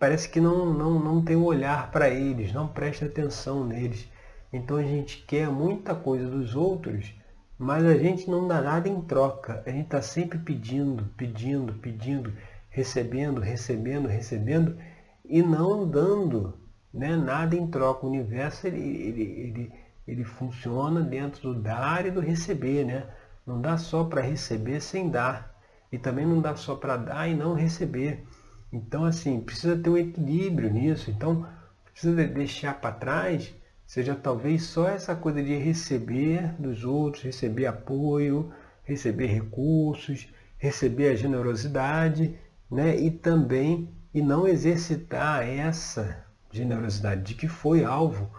parece 0.00 0.28
que 0.28 0.40
não, 0.40 0.74
não, 0.74 0.98
não 0.98 1.22
tem 1.22 1.36
um 1.36 1.44
olhar 1.44 1.92
para 1.92 2.10
eles, 2.10 2.52
não 2.52 2.66
presta 2.66 3.06
atenção 3.06 3.64
neles. 3.64 4.08
Então 4.52 4.76
a 4.76 4.82
gente 4.82 5.24
quer 5.28 5.48
muita 5.48 5.94
coisa 5.94 6.28
dos 6.28 6.56
outros, 6.56 7.14
mas 7.56 7.84
a 7.84 7.96
gente 7.96 8.28
não 8.28 8.48
dá 8.48 8.60
nada 8.60 8.88
em 8.88 9.00
troca. 9.02 9.62
A 9.64 9.70
gente 9.70 9.84
está 9.84 10.02
sempre 10.02 10.38
pedindo, 10.38 11.04
pedindo, 11.16 11.74
pedindo, 11.74 12.32
recebendo, 12.68 13.40
recebendo, 13.40 14.08
recebendo 14.08 14.76
e 15.24 15.40
não 15.40 15.88
dando 15.88 16.58
né, 16.92 17.14
nada 17.14 17.54
em 17.54 17.68
troca. 17.68 18.04
O 18.04 18.08
universo 18.08 18.66
ele, 18.66 18.80
ele, 18.80 19.22
ele 19.22 19.72
ele 20.10 20.24
funciona 20.24 21.02
dentro 21.02 21.54
do 21.54 21.60
dar 21.60 22.04
e 22.04 22.10
do 22.10 22.18
receber, 22.20 22.84
né? 22.84 23.06
Não 23.46 23.60
dá 23.60 23.76
só 23.76 24.02
para 24.02 24.20
receber 24.20 24.80
sem 24.80 25.08
dar. 25.08 25.54
E 25.92 25.98
também 25.98 26.26
não 26.26 26.40
dá 26.40 26.56
só 26.56 26.74
para 26.74 26.96
dar 26.96 27.28
e 27.28 27.34
não 27.34 27.54
receber. 27.54 28.26
Então, 28.72 29.04
assim, 29.04 29.40
precisa 29.40 29.76
ter 29.76 29.90
um 29.90 29.96
equilíbrio 29.96 30.72
nisso. 30.72 31.10
Então, 31.10 31.46
precisa 31.92 32.14
deixar 32.26 32.80
para 32.80 32.92
trás 32.92 33.54
seja 33.90 34.14
talvez 34.14 34.62
só 34.66 34.88
essa 34.88 35.16
coisa 35.16 35.42
de 35.42 35.56
receber 35.56 36.54
dos 36.60 36.84
outros, 36.84 37.24
receber 37.24 37.66
apoio, 37.66 38.52
receber 38.84 39.26
recursos, 39.26 40.28
receber 40.58 41.08
a 41.08 41.16
generosidade, 41.16 42.38
né? 42.70 42.96
E 42.96 43.10
também 43.10 43.92
e 44.14 44.22
não 44.22 44.46
exercitar 44.46 45.42
essa 45.42 46.24
generosidade 46.52 47.22
de 47.22 47.34
que 47.34 47.48
foi 47.48 47.82
alvo 47.82 48.30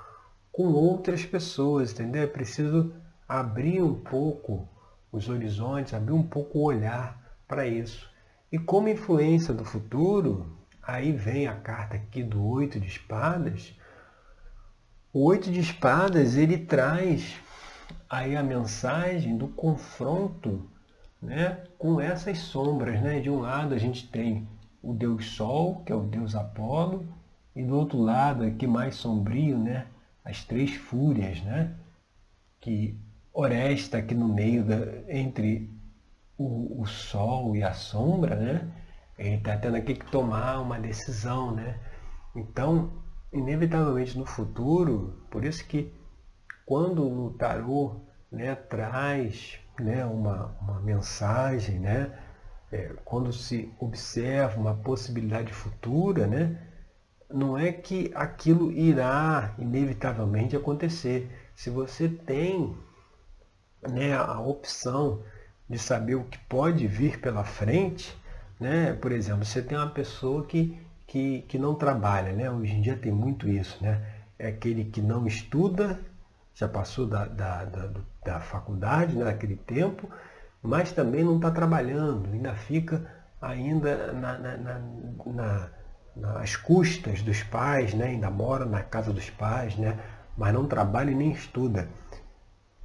com 0.53 0.67
outras 0.67 1.25
pessoas, 1.25 1.91
entendeu? 1.91 2.23
É 2.23 2.27
preciso 2.27 2.93
abrir 3.27 3.81
um 3.81 3.95
pouco 3.95 4.69
os 5.11 5.27
horizontes, 5.27 5.93
abrir 5.93 6.13
um 6.13 6.23
pouco 6.23 6.59
o 6.59 6.63
olhar 6.63 7.35
para 7.45 7.67
isso. 7.67 8.09
E 8.51 8.59
como 8.59 8.89
influência 8.89 9.53
do 9.53 9.63
futuro, 9.63 10.57
aí 10.81 11.11
vem 11.11 11.47
a 11.47 11.55
carta 11.55 11.95
aqui 11.95 12.21
do 12.21 12.45
oito 12.45 12.79
de 12.79 12.87
espadas. 12.87 13.73
O 15.13 15.23
oito 15.23 15.49
de 15.49 15.59
espadas 15.59 16.35
ele 16.35 16.57
traz 16.57 17.39
aí 18.09 18.35
a 18.35 18.43
mensagem 18.43 19.37
do 19.37 19.47
confronto 19.47 20.69
né, 21.21 21.63
com 21.77 22.01
essas 22.01 22.39
sombras. 22.39 23.01
Né? 23.01 23.19
De 23.19 23.29
um 23.29 23.39
lado 23.39 23.73
a 23.73 23.77
gente 23.77 24.07
tem 24.09 24.47
o 24.81 24.93
deus 24.93 25.27
Sol, 25.31 25.83
que 25.85 25.91
é 25.91 25.95
o 25.95 26.01
deus 26.01 26.35
Apolo, 26.35 27.07
e 27.55 27.63
do 27.63 27.77
outro 27.77 27.99
lado, 27.99 28.43
aqui 28.43 28.65
mais 28.65 28.95
sombrio, 28.95 29.57
né, 29.57 29.85
as 30.23 30.43
três 30.43 30.73
fúrias, 30.73 31.41
né, 31.41 31.75
que 32.59 32.97
Oresta 33.33 33.97
aqui 33.97 34.13
no 34.13 34.27
meio 34.27 34.63
da, 34.63 34.77
entre 35.07 35.69
o, 36.41 36.81
o 36.81 36.85
Sol 36.85 37.55
e 37.55 37.63
a 37.63 37.73
sombra, 37.73 38.35
né, 38.35 38.71
ele 39.17 39.35
está 39.35 39.57
tendo 39.57 39.77
aqui 39.77 39.95
que 39.95 40.09
tomar 40.11 40.59
uma 40.59 40.79
decisão, 40.79 41.51
né? 41.51 41.79
Então, 42.35 43.03
inevitavelmente 43.31 44.17
no 44.17 44.25
futuro, 44.25 45.25
por 45.29 45.45
isso 45.45 45.65
que 45.67 45.93
quando 46.65 47.09
no 47.09 47.31
tarô 47.31 48.01
né, 48.31 48.55
traz 48.55 49.59
né, 49.79 50.05
uma, 50.05 50.55
uma 50.61 50.79
mensagem, 50.79 51.79
né, 51.79 52.17
é, 52.71 52.93
quando 53.03 53.31
se 53.33 53.71
observa 53.79 54.59
uma 54.59 54.73
possibilidade 54.73 55.53
futura, 55.53 56.25
né, 56.25 56.67
não 57.29 57.57
é 57.57 57.71
que 57.71 58.11
aquilo 58.15 58.71
irá 58.71 59.53
inevitavelmente 59.57 60.55
acontecer. 60.55 61.29
Se 61.55 61.69
você 61.69 62.09
tem 62.09 62.75
né, 63.89 64.15
a 64.15 64.39
opção 64.39 65.23
de 65.71 65.79
saber 65.79 66.15
o 66.15 66.25
que 66.25 66.37
pode 66.37 66.85
vir 66.85 67.19
pela 67.19 67.43
frente, 67.43 68.15
né, 68.59 68.93
por 68.93 69.11
exemplo, 69.11 69.45
você 69.45 69.61
tem 69.61 69.77
uma 69.77 69.89
pessoa 69.89 70.45
que, 70.45 70.77
que, 71.07 71.41
que 71.43 71.57
não 71.57 71.73
trabalha, 71.73 72.33
né, 72.33 72.51
hoje 72.51 72.73
em 72.73 72.81
dia 72.81 72.97
tem 72.97 73.11
muito 73.11 73.47
isso, 73.47 73.81
né, 73.81 74.05
é 74.37 74.49
aquele 74.49 74.83
que 74.83 75.01
não 75.01 75.25
estuda, 75.25 75.99
já 76.53 76.67
passou 76.67 77.07
da, 77.07 77.25
da, 77.25 77.63
da, 77.65 77.89
da 78.25 78.39
faculdade 78.41 79.15
né, 79.15 79.23
naquele 79.23 79.55
tempo, 79.55 80.09
mas 80.61 80.91
também 80.91 81.23
não 81.23 81.37
está 81.37 81.49
trabalhando, 81.49 82.29
ainda 82.31 82.53
fica 82.53 83.09
ainda 83.41 84.13
na, 84.13 84.37
na, 84.37 84.57
na, 85.25 85.69
nas 86.15 86.55
custas 86.55 87.21
dos 87.21 87.41
pais, 87.43 87.93
né? 87.93 88.07
ainda 88.07 88.29
mora 88.29 88.65
na 88.65 88.83
casa 88.83 89.11
dos 89.11 89.29
pais, 89.29 89.75
né? 89.77 89.97
mas 90.37 90.53
não 90.53 90.67
trabalha 90.67 91.11
e 91.11 91.15
nem 91.15 91.31
estuda. 91.31 91.87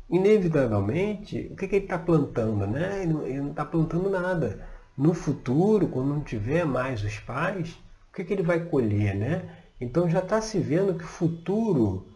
Inevitavelmente, 0.08 1.50
o 1.52 1.56
que, 1.56 1.66
que 1.66 1.76
ele 1.76 1.84
está 1.84 1.98
plantando? 1.98 2.66
Né? 2.66 3.02
Ele 3.02 3.40
não 3.40 3.50
está 3.50 3.64
plantando 3.64 4.08
nada. 4.08 4.66
No 4.96 5.12
futuro, 5.12 5.88
quando 5.88 6.08
não 6.08 6.20
tiver 6.20 6.64
mais 6.64 7.02
os 7.02 7.18
pais, 7.18 7.72
o 8.08 8.14
que, 8.14 8.24
que 8.24 8.32
ele 8.32 8.42
vai 8.42 8.60
colher? 8.60 9.14
Né? 9.14 9.50
Então 9.80 10.08
já 10.08 10.20
está 10.20 10.40
se 10.40 10.58
vendo 10.58 10.94
que 10.94 11.04
o 11.04 11.08
futuro 11.08 12.06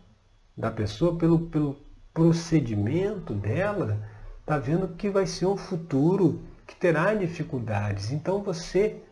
da 0.57 0.71
pessoa, 0.71 1.17
pelo, 1.17 1.41
pelo 1.49 1.77
procedimento 2.15 3.35
dela, 3.35 4.07
está 4.41 4.59
vendo 4.59 4.89
que 4.89 5.11
vai 5.11 5.27
ser 5.27 5.47
um 5.47 5.57
futuro 5.57 6.43
que 6.67 6.77
terá 6.77 7.15
dificuldades. 7.15 8.13
Então 8.13 8.43
você 8.43 9.03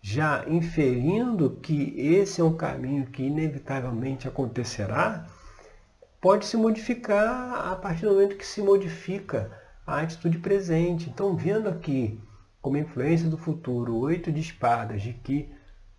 já 0.00 0.44
inferindo 0.48 1.58
que 1.62 1.94
esse 1.96 2.40
é 2.40 2.44
um 2.44 2.56
caminho 2.56 3.06
que 3.06 3.22
inevitavelmente 3.22 4.26
acontecerá, 4.26 5.26
pode 6.22 6.46
se 6.46 6.56
modificar 6.56 7.72
a 7.72 7.76
partir 7.76 8.06
do 8.06 8.12
momento 8.12 8.36
que 8.36 8.46
se 8.46 8.62
modifica 8.62 9.50
a 9.84 10.00
atitude 10.00 10.38
presente. 10.38 11.10
Então, 11.10 11.36
vendo 11.36 11.68
aqui 11.68 12.18
como 12.62 12.78
influência 12.78 13.28
do 13.28 13.36
futuro, 13.36 13.96
oito 13.96 14.30
de 14.30 14.40
espadas, 14.40 15.02
de 15.02 15.12
que 15.12 15.52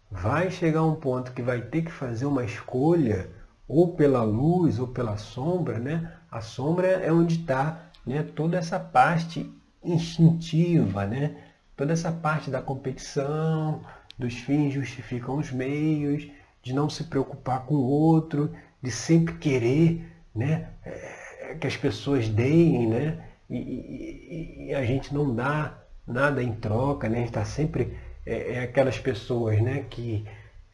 vai 0.09 0.49
chegar 0.49 0.83
um 0.83 0.95
ponto 0.95 1.33
que 1.33 1.41
vai 1.41 1.61
ter 1.61 1.81
que 1.81 1.91
fazer 1.91 2.25
uma 2.25 2.45
escolha, 2.45 3.29
ou 3.67 3.95
pela 3.95 4.23
luz 4.23 4.79
ou 4.79 4.87
pela 4.87 5.17
sombra, 5.17 5.77
né? 5.77 6.13
A 6.31 6.39
sombra 6.39 6.87
é 6.87 7.11
onde 7.11 7.41
está 7.41 7.89
né, 8.05 8.23
toda 8.23 8.57
essa 8.57 8.79
parte 8.79 9.53
instintiva, 9.83 11.05
né? 11.05 11.35
toda 11.75 11.91
essa 11.93 12.11
parte 12.11 12.49
da 12.49 12.61
competição, 12.61 13.81
dos 14.17 14.35
fins 14.35 14.73
justificam 14.73 15.37
os 15.37 15.51
meios, 15.51 16.27
de 16.61 16.73
não 16.73 16.89
se 16.89 17.03
preocupar 17.05 17.65
com 17.65 17.75
o 17.75 17.83
outro, 17.83 18.51
de 18.83 18.91
sempre 18.91 19.35
querer 19.35 20.05
né, 20.35 20.67
é, 20.85 21.55
que 21.59 21.65
as 21.65 21.77
pessoas 21.77 22.27
deem, 22.27 22.87
né, 22.87 23.25
e, 23.49 23.57
e, 23.57 24.67
e, 24.67 24.75
a 24.75 24.83
gente 24.83 25.13
não 25.13 25.33
dá 25.33 25.79
nada 26.05 26.43
em 26.43 26.53
troca, 26.53 27.07
né, 27.07 27.15
a 27.15 27.19
gente 27.19 27.29
está 27.29 27.45
sempre 27.45 27.97
é, 28.25 28.55
é, 28.55 28.59
aquelas 28.59 28.99
pessoas 28.99 29.61
né, 29.61 29.85
que 29.89 30.25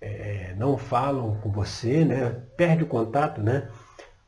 é, 0.02 0.56
não 0.58 0.78
falam 0.78 1.40
com 1.42 1.52
você, 1.52 2.04
né, 2.04 2.42
perde 2.58 2.84
o 2.84 2.88
contato, 2.88 3.42
né, 3.42 3.70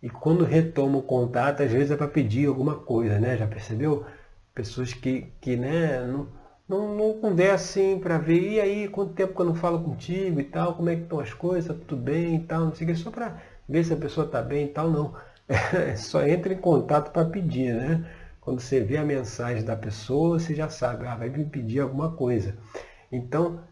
e 0.02 0.10
quando 0.10 0.44
retoma 0.44 0.98
o 0.98 1.04
contato, 1.04 1.62
às 1.62 1.72
vezes 1.72 1.92
é 1.92 1.96
para 1.96 2.08
pedir 2.08 2.48
alguma 2.48 2.76
coisa, 2.76 3.20
né? 3.20 3.38
Já 3.38 3.46
percebeu? 3.46 4.04
Pessoas 4.54 4.94
que, 4.94 5.28
que 5.40 5.56
né, 5.56 6.04
não, 6.08 6.28
não, 6.68 6.96
não 6.96 8.00
para 8.02 8.18
ver, 8.18 8.54
e 8.54 8.60
aí, 8.60 8.88
quanto 8.88 9.14
tempo 9.14 9.36
que 9.36 9.42
eu 9.42 9.46
não 9.46 9.56
falo 9.56 9.84
contigo 9.84 10.40
e 10.40 10.44
tal, 10.44 10.74
como 10.74 10.90
é 10.90 10.96
que 10.96 11.04
estão 11.04 11.20
as 11.20 11.34
coisas, 11.34 11.68
tá 11.68 11.86
tudo 11.88 12.02
bem 12.02 12.36
e 12.36 12.40
tal, 12.40 12.62
não 12.66 12.74
sei 12.74 12.88
o 12.88 12.90
que, 12.90 12.96
só 12.96 13.12
para 13.12 13.40
ver 13.72 13.86
se 13.86 13.94
a 13.94 13.98
pessoa 13.98 14.26
está 14.26 14.42
bem 14.42 14.66
e 14.66 14.68
tal, 14.68 14.92
não. 14.92 15.16
É, 15.48 15.96
só 15.96 16.26
entra 16.28 16.54
em 16.54 16.58
contato 16.58 17.12
para 17.12 17.30
pedir, 17.30 17.74
né? 17.74 18.06
Quando 18.42 18.60
você 18.60 18.82
vê 18.82 18.98
a 18.98 19.06
mensagem 19.06 19.64
da 19.64 19.76
pessoa, 19.76 20.40
você 20.40 20.54
já 20.54 20.68
sabe, 20.68 21.08
ah, 21.08 21.16
vai 21.16 21.30
me 21.30 21.46
pedir 21.46 21.80
alguma 21.80 22.12
coisa. 22.12 22.58
Então, 23.12 23.64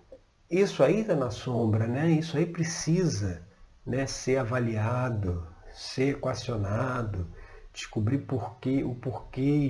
isso 0.49 0.83
aí 0.83 1.01
está 1.01 1.15
na 1.15 1.31
sombra, 1.31 1.85
né? 1.85 2.09
Isso 2.12 2.38
aí 2.38 2.45
precisa 2.45 3.41
né, 3.85 4.05
ser 4.05 4.38
avaliado, 4.38 5.45
ser 5.73 6.15
equacionado, 6.15 7.27
descobrir 7.73 8.19
porquê, 8.19 8.83
o 8.83 8.95
porquê 8.95 9.69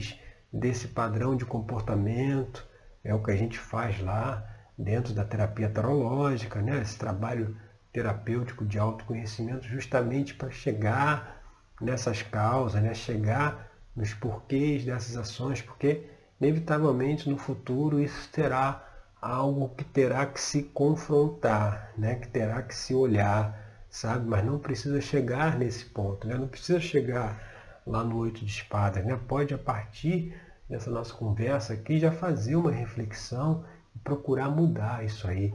desse 0.51 0.89
padrão 0.89 1.35
de 1.35 1.45
comportamento, 1.45 2.67
é 3.03 3.13
o 3.13 3.23
que 3.23 3.31
a 3.31 3.35
gente 3.35 3.57
faz 3.57 4.01
lá 4.01 4.45
dentro 4.77 5.13
da 5.13 5.23
terapia 5.23 5.69
tarológica, 5.69 6.61
né? 6.61 6.81
esse 6.81 6.97
trabalho 6.97 7.55
terapêutico 7.91 8.65
de 8.65 8.77
autoconhecimento, 8.77 9.67
justamente 9.67 10.33
para 10.33 10.51
chegar 10.51 11.41
nessas 11.81 12.21
causas, 12.21 12.81
né? 12.81 12.93
chegar 12.93 13.71
nos 13.95 14.13
porquês 14.13 14.85
dessas 14.85 15.17
ações, 15.17 15.61
porque 15.61 16.05
inevitavelmente 16.39 17.29
no 17.29 17.37
futuro 17.37 17.99
isso 17.99 18.29
terá 18.31 18.85
algo 19.21 19.69
que 19.69 19.83
terá 19.83 20.25
que 20.25 20.39
se 20.39 20.63
confrontar, 20.63 21.91
né? 21.97 22.15
que 22.15 22.27
terá 22.27 22.61
que 22.61 22.75
se 22.75 22.93
olhar 22.93 23.69
sabe? 23.89 24.27
Mas 24.27 24.45
não 24.45 24.59
precisa 24.59 25.01
chegar 25.01 25.57
nesse 25.57 25.85
ponto, 25.85 26.27
né? 26.27 26.35
Não 26.35 26.47
precisa 26.47 26.79
chegar 26.79 27.41
lá 27.85 28.03
no 28.03 28.17
oito 28.17 28.45
de 28.45 28.51
espadas, 28.51 29.03
né? 29.05 29.19
Pode 29.27 29.53
a 29.53 29.57
partir 29.57 30.33
dessa 30.69 30.91
nossa 30.91 31.13
conversa 31.13 31.73
aqui 31.73 31.99
já 31.99 32.11
fazer 32.11 32.55
uma 32.55 32.71
reflexão 32.71 33.65
e 33.95 33.99
procurar 33.99 34.49
mudar 34.49 35.03
isso 35.03 35.27
aí. 35.27 35.53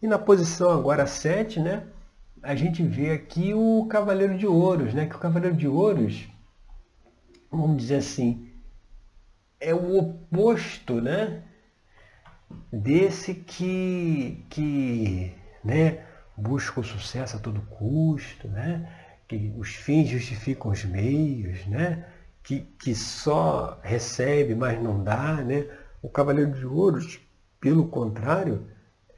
E 0.00 0.06
na 0.06 0.18
posição 0.18 0.70
agora 0.70 1.06
7, 1.06 1.60
né? 1.60 1.86
A 2.42 2.54
gente 2.54 2.82
vê 2.82 3.10
aqui 3.10 3.52
o 3.52 3.86
Cavaleiro 3.86 4.38
de 4.38 4.46
Ouros, 4.46 4.94
né? 4.94 5.06
Que 5.06 5.16
o 5.16 5.18
Cavaleiro 5.18 5.56
de 5.56 5.66
Ouros, 5.66 6.28
vamos 7.50 7.76
dizer 7.76 7.96
assim, 7.96 8.52
é 9.60 9.74
o 9.74 9.98
oposto, 9.98 11.00
né? 11.00 11.42
Desse 12.72 13.34
que, 13.34 14.44
que 14.48 15.34
né? 15.64 16.04
busca 16.38 16.80
o 16.80 16.84
sucesso 16.84 17.36
a 17.36 17.40
todo 17.40 17.60
custo, 17.62 18.46
né? 18.48 18.88
que 19.26 19.52
os 19.58 19.74
fins 19.74 20.08
justificam 20.08 20.70
os 20.70 20.84
meios, 20.84 21.66
né? 21.66 22.06
que, 22.42 22.60
que 22.60 22.94
só 22.94 23.78
recebe, 23.82 24.54
mas 24.54 24.80
não 24.82 25.02
dá. 25.02 25.34
Né? 25.42 25.66
O 26.00 26.08
Cavaleiro 26.08 26.52
de 26.52 26.64
Ouros, 26.64 27.20
pelo 27.60 27.88
contrário, 27.88 28.66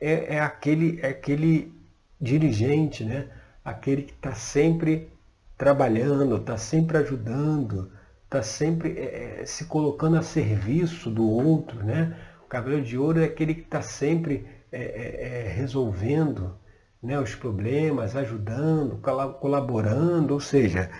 é, 0.01 0.37
é 0.37 0.41
aquele, 0.41 0.99
é 1.03 1.09
aquele 1.09 1.73
dirigente, 2.21 3.05
né? 3.05 3.29
aquele 3.65 4.03
que 4.03 4.13
está 4.13 4.35
sempre 4.35 5.09
trabalhando, 5.57 6.37
está 6.37 6.57
sempre 6.57 6.99
ajudando, 6.99 7.93
está 8.25 8.43
sempre 8.43 8.99
é, 8.99 9.41
é, 9.43 9.47
se 9.47 9.67
colocando 9.67 10.17
a 10.17 10.23
serviço 10.23 11.11
do 11.11 11.29
outro. 11.29 11.85
Né? 11.85 12.17
O 12.45 12.47
Cavaleiro 12.47 12.85
de 12.85 12.97
Ouro 12.97 13.21
é 13.21 13.25
aquele 13.25 13.55
que 13.55 13.63
está 13.63 13.83
sempre 13.83 14.47
é, 14.73 14.83
é, 14.83 15.47
é 15.47 15.53
resolvendo 15.53 16.59
né, 17.03 17.19
os 17.19 17.35
problemas, 17.35 18.15
ajudando, 18.15 19.01
colaborando, 19.41 20.35
ou 20.35 20.41
seja, 20.41 20.91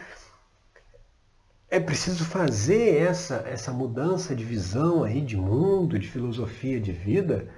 é 1.71 1.79
preciso 1.79 2.25
fazer 2.25 2.97
essa, 2.97 3.45
essa 3.47 3.73
mudança 3.73 4.35
de 4.35 4.43
visão 4.43 5.05
aí 5.05 5.21
de 5.21 5.37
mundo, 5.37 5.99
de 5.99 6.09
filosofia 6.09 6.81
de 6.81 6.91
vida, 6.91 7.49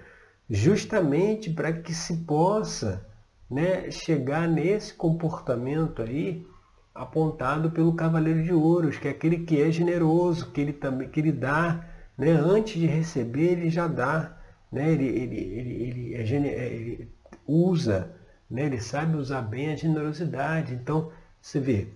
justamente 0.53 1.51
para 1.51 1.73
que 1.73 1.95
se 1.95 2.19
possa 2.19 3.07
né, 3.51 3.91
chegar 3.91 4.47
nesse 4.47 4.93
comportamento 4.93 6.03
aí 6.03 6.47
apontado 6.95 7.71
pelo 7.71 7.95
Cavaleiro 7.95 8.43
de 8.43 8.53
Ouros, 8.53 8.99
que 8.99 9.09
é 9.09 9.13
aquele 9.13 9.39
que 9.47 9.63
é 9.63 9.71
generoso, 9.73 10.51
que 10.51 10.61
ele 10.61 10.75
também 10.75 11.09
que 11.09 11.21
ele 11.21 11.33
dá, 11.33 11.89
né, 12.19 12.33
antes 12.33 12.79
de 12.79 12.87
receber 12.87 13.53
ele 13.53 13.71
já 13.71 13.87
dá, 13.89 14.37
né, 14.71 14.93
ele, 14.93 15.07
ele, 15.07 15.37
ele, 15.37 16.15
ele, 16.15 16.15
é, 16.15 16.51
é, 16.51 16.67
ele 16.75 17.13
usa, 17.47 18.15
né, 18.51 18.67
ele 18.67 18.81
sabe 18.81 19.17
usar 19.17 19.41
bem 19.41 19.73
a 19.73 19.77
generosidade. 19.77 20.75
Então, 20.75 21.11
você 21.41 21.59
vê, 21.61 21.89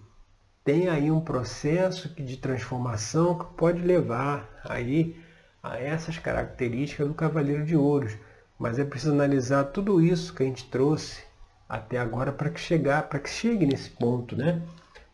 tem 0.64 0.88
aí 0.88 1.11
um 1.11 1.21
processo 1.21 2.09
de 2.14 2.38
transformação 2.38 3.38
que 3.38 3.45
pode 3.55 3.83
levar 3.83 4.49
aí 4.64 5.14
a 5.62 5.79
essas 5.79 6.19
características 6.19 7.07
do 7.07 7.14
Cavaleiro 7.14 7.66
de 7.66 7.77
Ouros. 7.77 8.16
Mas 8.59 8.79
é 8.79 8.85
preciso 8.85 9.12
analisar 9.12 9.64
tudo 9.64 10.01
isso 10.01 10.35
que 10.35 10.42
a 10.42 10.47
gente 10.47 10.69
trouxe 10.69 11.23
até 11.69 11.99
agora 11.99 12.33
para 12.33 12.51
que 12.51 12.61
chegar, 12.61 13.09
para 13.09 13.19
que 13.19 13.29
chegue 13.29 13.66
nesse 13.66 13.90
ponto, 13.90 14.37
né? 14.37 14.62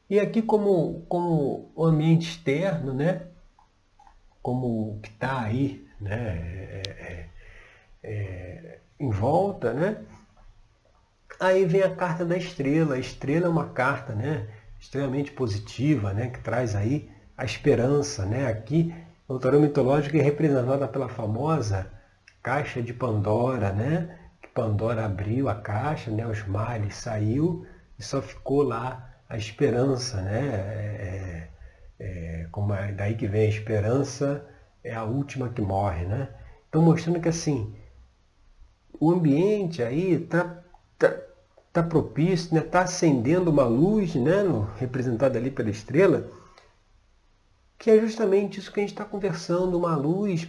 E 0.09 0.21
aqui 0.21 0.43
como, 0.43 1.05
como 1.09 1.73
o 1.75 1.85
ambiente 1.85 2.29
externo, 2.29 2.93
né? 2.93 3.23
Como 4.43 5.01
que 5.03 5.09
está 5.09 5.41
aí, 5.43 5.87
né? 6.01 6.17
É, 6.17 6.83
é, 6.87 7.29
é, 8.03 8.79
em 9.01 9.11
volta, 9.11 9.73
né? 9.73 10.03
Aí 11.41 11.65
vem 11.65 11.83
a 11.83 11.95
carta 11.95 12.25
da 12.25 12.37
estrela. 12.37 12.95
A 12.95 12.99
estrela 12.99 13.47
é 13.47 13.49
uma 13.49 13.71
carta, 13.71 14.15
né? 14.15 14.49
extremamente 14.83 15.31
positiva, 15.31 16.13
né, 16.13 16.29
que 16.29 16.41
traz 16.41 16.75
aí 16.75 17.09
a 17.39 17.45
esperança. 17.45 18.27
Né? 18.27 18.49
Aqui, 18.49 18.93
o 19.29 19.39
tarô 19.39 19.61
mitológico 19.61 20.17
é 20.17 20.21
representada 20.21 20.89
pela 20.89 21.09
famosa 21.09 21.89
caixa 22.43 22.83
de 22.83 22.93
Pandora, 22.93 23.73
né? 23.73 24.19
que 24.43 24.49
Pandora 24.49 25.07
abriu 25.07 25.49
a 25.49 25.55
caixa, 25.55 26.11
né? 26.11 26.27
os 26.27 26.47
males 26.47 26.97
saiu 26.97 27.65
e 27.99 28.03
só 28.03 28.21
ficou 28.21 28.63
lá 28.63 29.15
a 29.29 29.37
esperança. 29.37 30.21
Né? 30.21 30.49
É, 30.49 31.49
é, 32.01 32.43
é 32.43 32.47
como 32.51 32.75
é, 32.75 32.93
daí 32.93 33.15
que 33.15 33.27
vem 33.27 33.47
a 33.47 33.51
esperança, 33.51 34.45
é 34.83 34.95
a 34.95 35.05
última 35.05 35.49
que 35.51 35.63
morre. 35.63 36.05
Né? 36.05 36.29
Então 36.69 36.83
mostrando 36.83 37.21
que 37.21 37.29
assim, 37.29 37.75
o 38.99 39.11
ambiente 39.11 39.83
aí 39.83 40.15
está 40.15 40.63
tá, 40.99 41.17
está 41.69 41.83
propício, 41.83 42.55
né? 42.55 42.61
Tá 42.61 42.83
acendendo 42.83 43.51
uma 43.51 43.65
luz, 43.65 44.15
né? 44.15 44.43
representada 44.79 45.39
ali 45.39 45.51
pela 45.51 45.71
estrela, 45.71 46.29
que 47.79 47.91
é 47.91 47.99
justamente 47.99 48.61
isso 48.61 48.71
que 48.73 48.81
a 48.81 48.83
gente 48.83 48.93
está 48.93 49.05
conversando, 49.05 49.79
uma 49.79 49.97
luz 49.97 50.49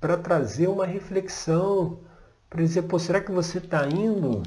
para 0.00 0.16
trazer 0.16 0.68
uma 0.68 0.86
reflexão, 0.86 2.00
para 2.48 2.62
dizer, 2.62 2.82
pô, 2.82 2.98
será 2.98 3.20
que 3.20 3.32
você 3.32 3.58
está 3.58 3.86
indo 3.88 4.42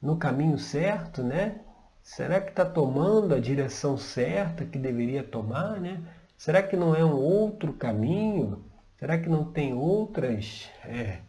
no 0.00 0.16
caminho 0.16 0.58
certo, 0.58 1.22
né? 1.22 1.60
Será 2.02 2.40
que 2.40 2.50
está 2.50 2.64
tomando 2.64 3.34
a 3.34 3.40
direção 3.40 3.96
certa 3.96 4.64
que 4.64 4.78
deveria 4.78 5.22
tomar, 5.22 5.80
né? 5.80 6.02
Será 6.36 6.62
que 6.62 6.76
não 6.76 6.94
é 6.94 7.04
um 7.04 7.14
outro 7.14 7.72
caminho? 7.72 8.64
Será 8.98 9.18
que 9.18 9.28
não 9.28 9.50
tem 9.50 9.72
outras 9.72 10.68
é, 10.84 11.20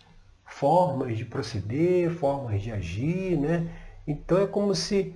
formas 0.45 1.17
de 1.17 1.23
proceder, 1.23 2.11
formas 2.11 2.61
de 2.61 2.71
agir, 2.71 3.37
né? 3.37 3.71
Então 4.05 4.37
é 4.37 4.47
como 4.47 4.75
se 4.75 5.15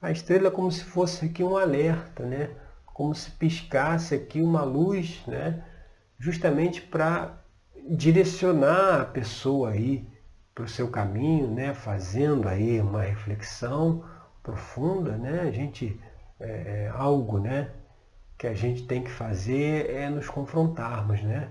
a 0.00 0.10
estrela 0.10 0.48
é 0.48 0.50
como 0.50 0.70
se 0.70 0.84
fosse 0.84 1.26
aqui 1.26 1.42
um 1.42 1.56
alerta, 1.56 2.24
né? 2.24 2.50
Como 2.86 3.14
se 3.14 3.30
piscasse 3.32 4.14
aqui 4.14 4.40
uma 4.40 4.62
luz, 4.62 5.22
né? 5.26 5.64
Justamente 6.18 6.80
para 6.80 7.43
direcionar 7.88 9.00
a 9.00 9.04
pessoa 9.04 9.70
aí 9.70 10.06
para 10.54 10.64
o 10.64 10.68
seu 10.68 10.88
caminho, 10.88 11.48
né? 11.48 11.74
Fazendo 11.74 12.48
aí 12.48 12.80
uma 12.80 13.02
reflexão 13.02 14.04
profunda, 14.42 15.16
né? 15.16 15.40
A 15.40 15.50
gente 15.50 16.00
é, 16.40 16.84
é, 16.84 16.92
algo, 16.94 17.38
né? 17.38 17.70
Que 18.38 18.46
a 18.46 18.54
gente 18.54 18.86
tem 18.86 19.02
que 19.02 19.10
fazer 19.10 19.90
é 19.90 20.08
nos 20.08 20.28
confrontarmos, 20.28 21.22
né? 21.22 21.50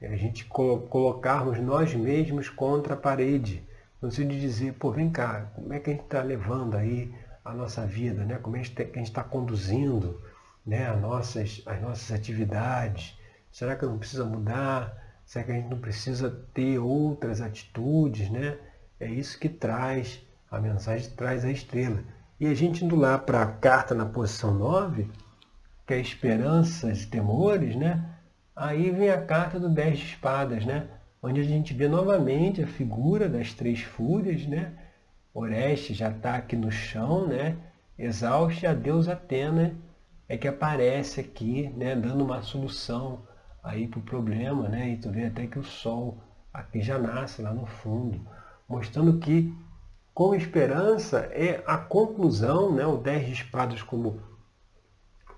É 0.00 0.08
a 0.08 0.16
gente 0.16 0.46
colocarmos 0.46 1.58
nós 1.58 1.94
mesmos 1.94 2.48
contra 2.48 2.94
a 2.94 2.96
parede 2.96 3.68
no 4.00 4.10
sentido 4.10 4.32
de 4.32 4.40
dizer, 4.40 4.72
pô, 4.74 4.90
vem 4.90 5.10
cá, 5.10 5.50
como 5.54 5.72
é 5.74 5.78
que 5.78 5.90
a 5.90 5.92
gente 5.92 6.04
está 6.04 6.22
levando 6.22 6.76
aí 6.76 7.12
a 7.44 7.52
nossa 7.52 7.84
vida, 7.86 8.24
né? 8.24 8.38
como 8.38 8.56
é 8.56 8.62
que 8.62 8.82
a 8.82 8.84
gente 8.84 9.02
está 9.02 9.22
conduzindo 9.22 10.20
né? 10.64 10.88
as, 10.88 11.00
nossas, 11.00 11.62
as 11.66 11.80
nossas 11.82 12.10
atividades. 12.12 13.18
Será 13.52 13.76
que 13.76 13.84
não 13.84 13.98
precisa 13.98 14.24
mudar? 14.24 14.96
Será 15.30 15.44
que 15.44 15.52
a 15.52 15.54
gente 15.54 15.70
não 15.70 15.78
precisa 15.78 16.28
ter 16.52 16.80
outras 16.80 17.40
atitudes? 17.40 18.28
Né? 18.28 18.58
É 18.98 19.06
isso 19.06 19.38
que 19.38 19.48
traz, 19.48 20.20
a 20.50 20.58
mensagem 20.58 21.08
traz 21.10 21.44
a 21.44 21.52
estrela. 21.52 22.02
E 22.40 22.48
a 22.48 22.52
gente 22.52 22.84
indo 22.84 22.96
lá 22.96 23.16
para 23.16 23.40
a 23.40 23.46
carta 23.46 23.94
na 23.94 24.04
posição 24.04 24.52
9, 24.52 25.08
que 25.86 25.94
é 25.94 26.00
esperanças 26.00 27.04
e 27.04 27.06
temores, 27.06 27.76
né? 27.76 28.04
aí 28.56 28.90
vem 28.90 29.08
a 29.08 29.24
carta 29.24 29.60
do 29.60 29.68
10 29.68 30.00
de 30.00 30.04
espadas, 30.06 30.66
né? 30.66 30.88
onde 31.22 31.40
a 31.40 31.44
gente 31.44 31.72
vê 31.74 31.86
novamente 31.86 32.60
a 32.60 32.66
figura 32.66 33.28
das 33.28 33.54
três 33.54 33.82
fúrias, 33.82 34.44
né? 34.46 34.72
Oreste 35.32 35.94
já 35.94 36.10
está 36.10 36.34
aqui 36.34 36.56
no 36.56 36.72
chão, 36.72 37.28
né? 37.28 37.56
Exauste 37.96 38.66
a 38.66 38.74
deusa 38.74 39.12
Atena 39.12 39.76
é 40.28 40.36
que 40.36 40.48
aparece 40.48 41.20
aqui, 41.20 41.72
né? 41.76 41.94
Dando 41.94 42.24
uma 42.24 42.42
solução 42.42 43.29
aí 43.62 43.86
para 43.86 43.98
o 43.98 44.02
problema, 44.02 44.68
né? 44.68 44.90
E 44.90 44.96
tu 44.96 45.10
vê 45.10 45.26
até 45.26 45.46
que 45.46 45.58
o 45.58 45.64
sol 45.64 46.18
aqui 46.52 46.80
já 46.82 46.98
nasce 46.98 47.42
lá 47.42 47.52
no 47.52 47.66
fundo, 47.66 48.20
mostrando 48.68 49.18
que 49.18 49.54
com 50.12 50.34
esperança 50.34 51.28
é 51.32 51.62
a 51.66 51.78
conclusão, 51.78 52.74
né? 52.74 52.86
O 52.86 52.96
10 52.96 53.26
de 53.26 53.32
espadas 53.32 53.82
como 53.82 54.20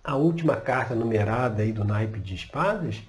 a 0.05 0.17
última 0.17 0.57
carta 0.57 0.95
numerada 0.95 1.63
aí 1.63 1.73
do 1.73 1.85
naipe 1.85 2.19
de 2.19 2.35
espadas, 2.35 3.03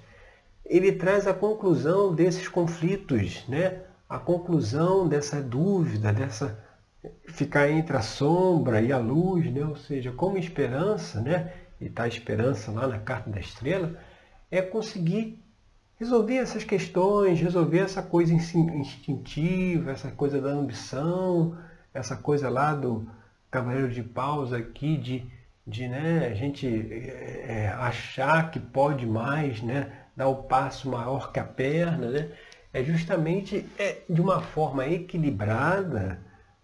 ele 0.64 0.92
traz 0.92 1.26
a 1.26 1.34
conclusão 1.34 2.14
desses 2.14 2.48
conflitos, 2.48 3.44
né? 3.48 3.82
a 4.08 4.18
conclusão 4.18 5.08
dessa 5.08 5.42
dúvida, 5.42 6.12
dessa 6.12 6.62
ficar 7.26 7.68
entre 7.68 7.96
a 7.96 8.00
sombra 8.00 8.80
e 8.80 8.92
a 8.92 8.98
luz, 8.98 9.52
né? 9.52 9.64
ou 9.64 9.76
seja, 9.76 10.12
como 10.12 10.38
esperança, 10.38 11.20
né? 11.20 11.52
e 11.80 11.86
está 11.86 12.04
a 12.04 12.08
esperança 12.08 12.70
lá 12.70 12.86
na 12.86 12.98
carta 12.98 13.28
da 13.28 13.40
estrela, 13.40 13.98
é 14.50 14.62
conseguir 14.62 15.42
resolver 15.96 16.36
essas 16.36 16.64
questões, 16.64 17.40
resolver 17.40 17.78
essa 17.78 18.02
coisa 18.02 18.32
instintiva, 18.32 19.92
essa 19.92 20.10
coisa 20.10 20.40
da 20.40 20.50
ambição, 20.50 21.56
essa 21.92 22.16
coisa 22.16 22.48
lá 22.48 22.74
do 22.74 23.08
Cavaleiro 23.50 23.90
de 23.90 24.02
Paus 24.02 24.52
aqui, 24.52 24.96
de, 24.96 25.24
de 25.66 25.88
né, 25.88 26.26
a 26.26 26.34
gente 26.34 26.66
é, 26.66 27.44
é 27.48 27.68
achar 27.68 28.50
que 28.50 28.58
pode 28.58 29.06
mais, 29.06 29.62
né? 29.62 29.92
dar 30.16 30.28
o 30.28 30.44
passo 30.44 30.88
maior 30.88 31.32
que 31.32 31.40
a 31.40 31.44
perna, 31.44 32.10
né? 32.10 32.30
é 32.72 32.82
justamente 32.82 33.66
é, 33.78 33.98
de 34.08 34.20
uma 34.20 34.40
forma 34.40 34.86
equilibrada 34.86 36.20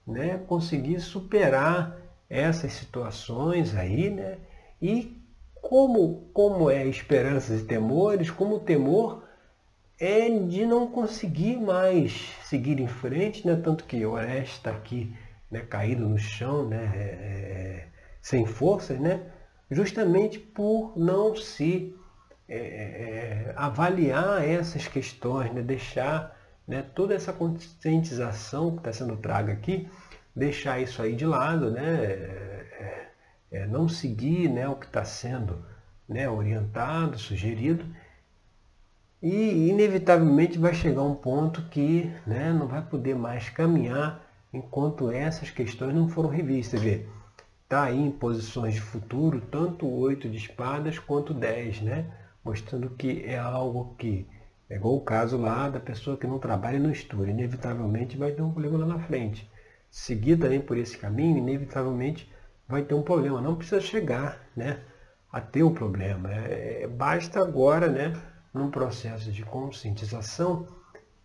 né? 0.07 0.41
conseguir 0.47 1.01
superar 1.01 1.97
essas 2.29 2.73
situações 2.73 3.75
aí, 3.75 4.09
né? 4.11 4.39
E 4.81 5.20
como, 5.71 6.29
como 6.35 6.69
é 6.69 6.85
esperanças 6.85 7.61
e 7.61 7.65
temores, 7.65 8.29
como 8.29 8.57
o 8.57 8.59
temor 8.59 9.23
é 10.01 10.29
de 10.29 10.67
não 10.67 10.89
conseguir 10.89 11.61
mais 11.61 12.35
seguir 12.43 12.81
em 12.81 12.89
frente, 12.89 13.47
né? 13.47 13.55
tanto 13.55 13.85
que 13.85 14.05
Orestes 14.05 14.57
está 14.57 14.73
aqui 14.73 15.15
né? 15.49 15.61
caído 15.61 16.09
no 16.09 16.19
chão, 16.19 16.69
né? 16.69 16.91
É, 16.97 16.99
é, 16.99 17.87
sem 18.21 18.45
forças, 18.45 18.99
né? 18.99 19.31
justamente 19.71 20.41
por 20.41 20.99
não 20.99 21.37
se 21.37 21.95
é, 22.49 22.59
é, 22.59 23.55
avaliar 23.55 24.43
essas 24.43 24.89
questões, 24.89 25.53
né? 25.53 25.63
deixar 25.63 26.37
né, 26.67 26.85
toda 26.97 27.15
essa 27.15 27.33
conscientização 27.33 28.73
que 28.73 28.79
está 28.79 28.93
sendo 28.93 29.17
traga 29.19 29.53
aqui, 29.53 29.89
deixar 30.35 30.81
isso 30.81 31.01
aí 31.01 31.15
de 31.15 31.25
lado, 31.25 31.71
né? 31.71 32.50
É, 33.51 33.67
não 33.67 33.89
seguir 33.89 34.49
né, 34.49 34.69
o 34.69 34.77
que 34.77 34.87
está 34.87 35.05
sendo 35.05 35.65
né, 36.09 36.29
orientado, 36.29 37.19
sugerido, 37.19 37.85
e 39.23 39.69
inevitavelmente 39.69 40.59
vai 40.59 40.73
chegar 40.73 41.03
um 41.03 41.15
ponto 41.15 41.63
que 41.69 42.11
né, 42.27 42.53
não 42.53 42.67
vai 42.67 42.83
poder 42.83 43.15
mais 43.15 43.51
caminhar 43.51 44.27
enquanto 44.53 45.11
essas 45.11 45.51
questões 45.51 45.95
não 45.95 46.09
foram 46.09 46.29
revistas. 46.29 46.81
Está 46.83 47.85
aí 47.85 48.01
em 48.01 48.11
posições 48.11 48.75
de 48.75 48.81
futuro 48.81 49.41
tanto 49.41 49.87
o 49.87 49.99
8 49.99 50.29
de 50.29 50.39
espadas 50.39 50.99
quanto 50.99 51.35
10, 51.35 51.83
né? 51.83 52.07
mostrando 52.45 52.91
que 52.91 53.23
é 53.25 53.39
algo 53.39 53.95
que, 53.99 54.27
é 54.69 54.77
igual 54.77 54.97
o 54.97 55.03
caso 55.03 55.37
lá 55.37 55.69
da 55.69 55.79
pessoa 55.79 56.17
que 56.17 56.27
não 56.27 56.39
trabalha 56.39 56.77
e 56.77 56.81
não 56.81 56.91
estuda, 56.91 57.31
inevitavelmente 57.31 58.17
vai 58.17 58.33
ter 58.33 58.43
um 58.43 58.53
problema 58.53 58.79
lá 58.79 58.87
na 58.87 58.99
frente. 58.99 59.49
seguir 59.91 60.39
também 60.39 60.61
por 60.61 60.79
esse 60.79 60.97
caminho, 60.97 61.39
inevitavelmente 61.39 62.31
vai 62.71 62.83
ter 62.83 62.95
um 62.95 63.03
problema. 63.03 63.41
Não 63.41 63.57
precisa 63.57 63.81
chegar 63.81 64.41
né, 64.57 64.81
a 65.31 65.41
ter 65.41 65.63
o 65.63 65.69
um 65.69 65.75
problema. 65.75 66.31
É, 66.33 66.87
basta 66.87 67.41
agora, 67.41 67.89
né, 67.89 68.13
num 68.55 68.71
processo 68.71 69.31
de 69.33 69.43
conscientização, 69.43 70.67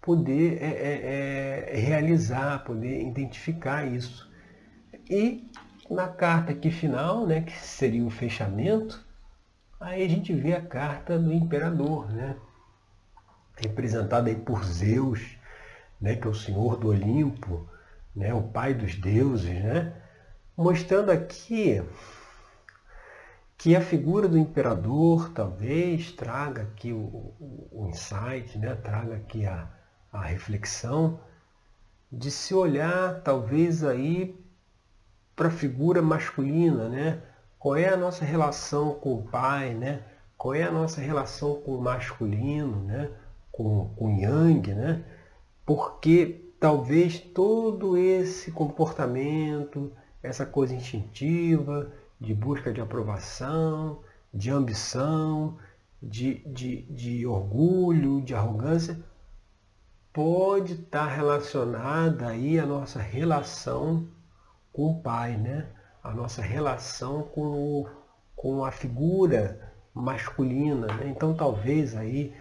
poder 0.01 0.61
é, 0.61 0.67
é, 0.67 1.73
é, 1.73 1.79
realizar, 1.79 2.63
poder 2.63 3.01
identificar 3.01 3.85
isso. 3.85 4.29
E 5.09 5.49
na 5.89 6.07
carta 6.07 6.51
aqui 6.51 6.71
final, 6.71 7.25
né, 7.27 7.41
que 7.41 7.53
seria 7.53 8.03
o 8.03 8.09
fechamento, 8.09 9.05
aí 9.79 10.03
a 10.03 10.09
gente 10.09 10.33
vê 10.33 10.53
a 10.53 10.61
carta 10.61 11.17
do 11.17 11.31
imperador, 11.31 12.11
né, 12.11 12.35
representada 13.55 14.29
aí 14.29 14.35
por 14.35 14.63
Zeus, 14.63 15.37
né, 16.01 16.15
que 16.15 16.27
é 16.27 16.29
o 16.29 16.35
senhor 16.35 16.77
do 16.77 16.89
Olimpo, 16.89 17.67
né, 18.15 18.33
o 18.33 18.41
pai 18.41 18.73
dos 18.73 18.95
deuses, 18.95 19.63
né, 19.63 19.93
mostrando 20.57 21.11
aqui 21.11 21.81
que 23.57 23.75
a 23.75 23.81
figura 23.81 24.27
do 24.27 24.37
imperador 24.37 25.31
talvez 25.33 26.11
traga 26.11 26.63
aqui 26.63 26.91
o, 26.91 27.33
o, 27.39 27.69
o 27.71 27.87
insight, 27.89 28.57
né, 28.57 28.75
traga 28.75 29.15
aqui 29.15 29.45
a, 29.45 29.69
a 30.11 30.21
reflexão 30.21 31.19
de 32.11 32.31
se 32.31 32.53
olhar 32.53 33.21
talvez 33.21 33.83
aí 33.83 34.39
para 35.35 35.49
a 35.49 35.51
figura 35.51 36.01
masculina, 36.01 36.87
né? 36.87 37.21
Qual 37.59 37.75
é 37.75 37.89
a 37.89 37.97
nossa 37.97 38.23
relação 38.23 38.93
com 38.93 39.15
o 39.15 39.23
pai, 39.23 39.73
né? 39.73 40.03
Qual 40.37 40.53
é 40.53 40.63
a 40.63 40.71
nossa 40.71 41.01
relação 41.01 41.55
com 41.61 41.75
o 41.75 41.81
masculino, 41.81 42.83
né? 42.83 43.11
Com, 43.51 43.89
com 43.95 44.15
o 44.15 44.19
yang, 44.19 44.73
né? 44.73 45.03
Porque 45.65 46.53
talvez 46.59 47.19
todo 47.19 47.97
esse 47.97 48.51
comportamento, 48.51 49.91
essa 50.25 50.45
coisa 50.45 50.73
instintiva, 50.73 51.91
de 52.19 52.33
busca 52.33 52.73
de 52.73 52.81
aprovação, 52.81 54.01
de 54.33 54.49
ambição, 54.49 55.57
de, 56.01 56.35
de, 56.45 56.81
de 56.83 57.25
orgulho, 57.25 58.21
de 58.21 58.33
arrogância, 58.33 58.99
pode 60.11 60.73
estar 60.73 61.07
relacionada 61.07 62.27
aí 62.27 62.59
à 62.59 62.65
nossa 62.65 62.99
relação 62.99 64.07
com 64.71 64.91
o 64.91 65.01
pai, 65.01 65.37
né? 65.37 65.67
A 66.03 66.13
nossa 66.13 66.41
relação 66.41 67.23
com, 67.23 67.41
o, 67.41 67.89
com 68.35 68.63
a 68.63 68.71
figura 68.71 69.73
masculina. 69.93 70.87
Né? 70.87 71.07
Então 71.09 71.33
talvez 71.33 71.95
aí 71.95 72.33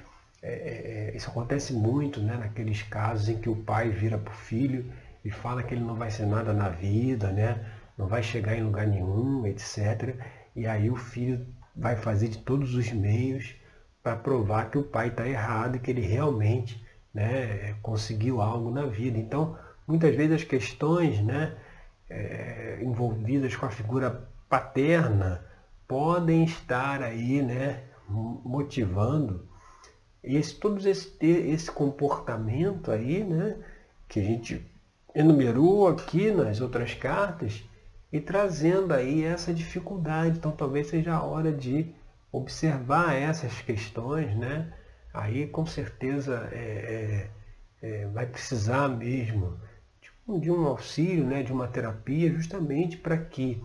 é, 0.42 0.52
é, 0.52 1.10
é, 1.12 1.16
isso 1.16 1.30
acontece 1.30 1.72
muito 1.72 2.20
né? 2.20 2.36
naqueles 2.36 2.82
casos 2.82 3.28
em 3.28 3.38
que 3.38 3.48
o 3.48 3.56
pai 3.56 3.88
vira 3.90 4.18
para 4.18 4.32
o 4.32 4.36
filho 4.36 4.92
e 5.24 5.30
fala 5.30 5.62
que 5.62 5.72
ele 5.72 5.82
não 5.84 5.94
vai 5.94 6.10
ser 6.10 6.26
nada 6.26 6.52
na 6.52 6.68
vida, 6.68 7.32
né? 7.32 7.64
Não 7.96 8.06
vai 8.06 8.22
chegar 8.22 8.56
em 8.56 8.62
lugar 8.62 8.86
nenhum, 8.86 9.46
etc. 9.46 10.16
E 10.54 10.66
aí 10.66 10.90
o 10.90 10.96
filho 10.96 11.46
vai 11.74 11.96
fazer 11.96 12.28
de 12.28 12.38
todos 12.38 12.74
os 12.74 12.92
meios 12.92 13.54
para 14.02 14.16
provar 14.16 14.70
que 14.70 14.78
o 14.78 14.82
pai 14.82 15.08
está 15.08 15.26
errado 15.26 15.76
e 15.76 15.78
que 15.78 15.90
ele 15.90 16.02
realmente 16.02 16.84
né, 17.12 17.74
conseguiu 17.82 18.40
algo 18.40 18.70
na 18.70 18.86
vida. 18.86 19.18
Então, 19.18 19.56
muitas 19.86 20.14
vezes 20.14 20.36
as 20.36 20.44
questões 20.44 21.20
né, 21.20 21.56
é, 22.10 22.78
envolvidas 22.82 23.56
com 23.56 23.66
a 23.66 23.70
figura 23.70 24.28
paterna 24.48 25.44
podem 25.88 26.44
estar 26.44 27.02
aí 27.02 27.40
né, 27.42 27.84
motivando 28.08 29.46
esse, 30.22 30.54
todo 30.54 30.86
esse, 30.86 31.16
esse 31.20 31.70
comportamento 31.70 32.90
aí, 32.90 33.22
né, 33.22 33.56
que 34.08 34.20
a 34.20 34.22
gente 34.22 34.64
enumerou 35.14 35.88
aqui 35.88 36.30
nas 36.30 36.60
outras 36.60 36.94
cartas 36.94 37.64
e 38.14 38.20
trazendo 38.20 38.94
aí 38.94 39.24
essa 39.24 39.52
dificuldade. 39.52 40.38
Então 40.38 40.52
talvez 40.52 40.86
seja 40.86 41.14
a 41.14 41.22
hora 41.24 41.52
de 41.52 41.92
observar 42.30 43.12
essas 43.12 43.60
questões, 43.60 44.36
né? 44.36 44.72
Aí 45.12 45.48
com 45.48 45.66
certeza 45.66 46.48
é, 46.52 47.30
é, 47.82 47.90
é, 48.02 48.06
vai 48.06 48.24
precisar 48.24 48.88
mesmo 48.88 49.58
de 50.40 50.48
um 50.48 50.64
auxílio, 50.64 51.26
né, 51.26 51.42
de 51.42 51.52
uma 51.52 51.66
terapia, 51.66 52.32
justamente 52.32 52.96
para 52.96 53.18
que, 53.18 53.60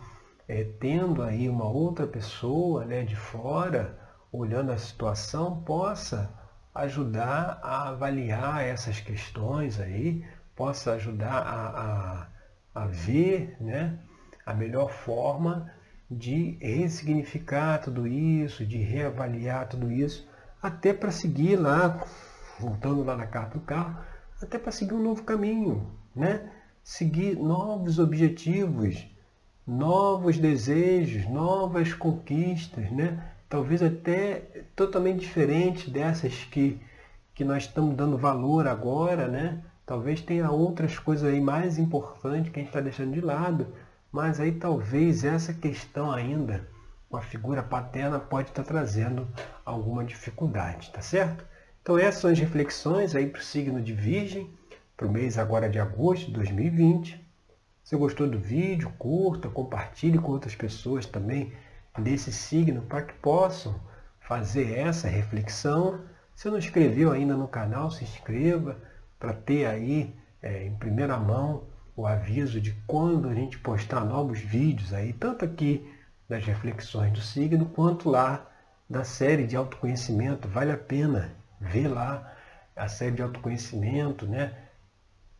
é, 0.47 0.63
tendo 0.79 1.21
aí 1.21 1.47
uma 1.47 1.69
outra 1.69 2.07
pessoa 2.07 2.85
né, 2.85 3.03
de 3.03 3.15
fora, 3.15 3.99
olhando 4.31 4.71
a 4.71 4.77
situação, 4.79 5.61
possa 5.61 6.33
ajudar 6.73 7.59
a 7.61 7.89
avaliar 7.89 8.63
essas 8.63 8.99
questões 8.99 9.79
aí, 9.79 10.25
possa 10.55 10.93
ajudar 10.93 11.37
a, 11.37 12.27
a, 12.73 12.83
a 12.83 12.85
ver 12.87 13.55
né, 13.61 13.99
a 14.49 14.53
melhor 14.55 14.89
forma 14.89 15.71
de 16.09 16.57
ressignificar 16.59 17.77
tudo 17.77 18.07
isso, 18.07 18.65
de 18.65 18.77
reavaliar 18.77 19.69
tudo 19.69 19.91
isso, 19.91 20.27
até 20.59 20.91
para 20.91 21.11
seguir 21.11 21.55
lá, 21.55 22.03
voltando 22.59 23.03
lá 23.03 23.15
na 23.15 23.27
carta 23.27 23.59
do 23.59 23.63
carro, 23.63 23.95
até 24.41 24.57
para 24.57 24.71
seguir 24.71 24.95
um 24.95 25.03
novo 25.03 25.23
caminho, 25.23 25.85
né? 26.15 26.49
Seguir 26.83 27.35
novos 27.37 27.99
objetivos, 27.99 29.05
novos 29.67 30.39
desejos, 30.39 31.29
novas 31.29 31.93
conquistas, 31.93 32.89
né? 32.89 33.23
Talvez 33.47 33.83
até 33.83 34.63
totalmente 34.75 35.19
diferente 35.19 35.91
dessas 35.91 36.43
que, 36.45 36.81
que 37.35 37.45
nós 37.45 37.65
estamos 37.65 37.95
dando 37.95 38.17
valor 38.17 38.67
agora, 38.67 39.27
né? 39.27 39.61
Talvez 39.85 40.21
tenha 40.21 40.49
outras 40.49 40.97
coisas 40.97 41.31
aí 41.31 41.39
mais 41.39 41.77
importantes 41.77 42.51
que 42.51 42.59
a 42.59 42.63
gente 42.63 42.69
está 42.69 42.81
deixando 42.81 43.13
de 43.13 43.21
lado, 43.21 43.67
mas 44.11 44.39
aí 44.39 44.51
talvez 44.51 45.23
essa 45.23 45.53
questão 45.53 46.11
ainda 46.11 46.67
com 47.09 47.17
a 47.17 47.21
figura 47.21 47.63
paterna 47.63 48.19
pode 48.19 48.49
estar 48.49 48.63
tá 48.63 48.67
trazendo 48.67 49.27
alguma 49.65 50.03
dificuldade, 50.03 50.91
tá 50.91 51.01
certo? 51.01 51.43
Então 51.81 51.97
essas 51.97 52.21
são 52.21 52.31
as 52.31 52.39
reflexões 52.39 53.15
aí 53.15 53.27
para 53.27 53.39
o 53.39 53.43
signo 53.43 53.81
de 53.81 53.93
Virgem, 53.93 54.49
para 54.95 55.07
o 55.07 55.11
mês 55.11 55.37
agora 55.37 55.69
de 55.69 55.79
agosto 55.79 56.27
de 56.27 56.33
2020. 56.33 57.25
Se 57.83 57.95
gostou 57.95 58.29
do 58.29 58.37
vídeo, 58.37 58.93
curta, 58.99 59.49
compartilhe 59.49 60.19
com 60.19 60.31
outras 60.31 60.55
pessoas 60.55 61.05
também 61.05 61.53
desse 61.97 62.31
signo 62.31 62.81
para 62.83 63.01
que 63.01 63.13
possam 63.15 63.79
fazer 64.19 64.77
essa 64.77 65.07
reflexão. 65.07 66.01
Se 66.35 66.49
não 66.49 66.57
inscreveu 66.57 67.11
ainda 67.11 67.35
no 67.35 67.47
canal, 67.47 67.89
se 67.89 68.03
inscreva 68.03 68.77
para 69.17 69.33
ter 69.33 69.65
aí 69.65 70.15
é, 70.41 70.65
em 70.65 70.75
primeira 70.75 71.17
mão 71.17 71.63
o 71.99 72.07
aviso 72.07 72.61
de 72.61 72.71
quando 72.87 73.27
a 73.27 73.33
gente 73.33 73.59
postar 73.59 74.05
novos 74.05 74.39
vídeos 74.39 74.93
aí, 74.93 75.11
tanto 75.11 75.43
aqui 75.43 75.85
das 76.29 76.45
reflexões 76.45 77.11
do 77.11 77.19
signo, 77.19 77.65
quanto 77.65 78.09
lá 78.09 78.49
da 78.89 79.03
série 79.03 79.45
de 79.45 79.57
autoconhecimento. 79.57 80.47
Vale 80.47 80.71
a 80.71 80.77
pena 80.77 81.35
ver 81.59 81.89
lá 81.89 82.33
a 82.73 82.87
série 82.87 83.15
de 83.15 83.21
autoconhecimento, 83.21 84.25
né? 84.25 84.53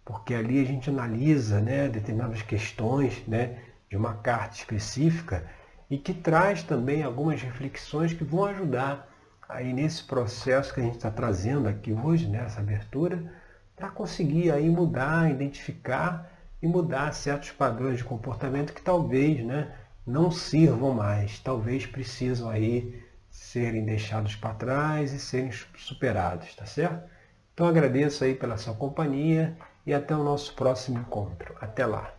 Porque 0.04 0.34
ali 0.34 0.62
a 0.62 0.66
gente 0.66 0.90
analisa 0.90 1.62
né, 1.62 1.88
determinadas 1.88 2.42
questões 2.42 3.26
né, 3.26 3.58
de 3.90 3.96
uma 3.96 4.16
carta 4.16 4.58
específica 4.58 5.46
e 5.90 5.98
que 5.98 6.14
traz 6.14 6.62
também 6.62 7.04
algumas 7.04 7.42
reflexões 7.42 8.12
que 8.12 8.26
vão 8.26 8.44
ajudar 8.44 9.08
aí 9.48 9.72
nesse 9.72 10.04
processo 10.04 10.74
que 10.74 10.82
a 10.82 10.84
gente 10.84 10.98
está 10.98 11.10
trazendo 11.10 11.70
aqui 11.70 11.94
hoje, 11.94 12.28
nessa 12.28 12.60
abertura, 12.60 13.32
para 13.78 13.90
conseguir 13.90 14.52
aí 14.52 14.70
mudar, 14.70 15.32
identificar 15.32 16.38
e 16.62 16.68
mudar 16.68 17.14
certos 17.14 17.52
padrões 17.52 17.98
de 17.98 18.04
comportamento 18.04 18.74
que 18.74 18.82
talvez 18.82 19.44
né, 19.46 19.74
não 20.06 20.32
sirvam 20.32 20.94
mais, 20.94 21.40
talvez 21.40 21.86
precisam 21.86 22.50
aí 22.50 23.02
serem 23.30 23.86
deixados 23.86 24.36
para 24.36 24.56
trás 24.56 25.14
e 25.14 25.20
serem 25.20 25.52
superados, 25.78 26.56
tá 26.56 26.66
certo? 26.66 27.10
Então 27.54 27.68
agradeço 27.68 28.24
aí 28.24 28.36
pela 28.36 28.58
sua 28.58 28.74
companhia 28.74 29.58
e 29.86 29.94
até 29.94 30.16
o 30.16 30.24
nosso 30.24 30.54
próximo 30.56 31.00
encontro. 31.00 31.56
Até 31.60 31.86
lá! 31.86 32.19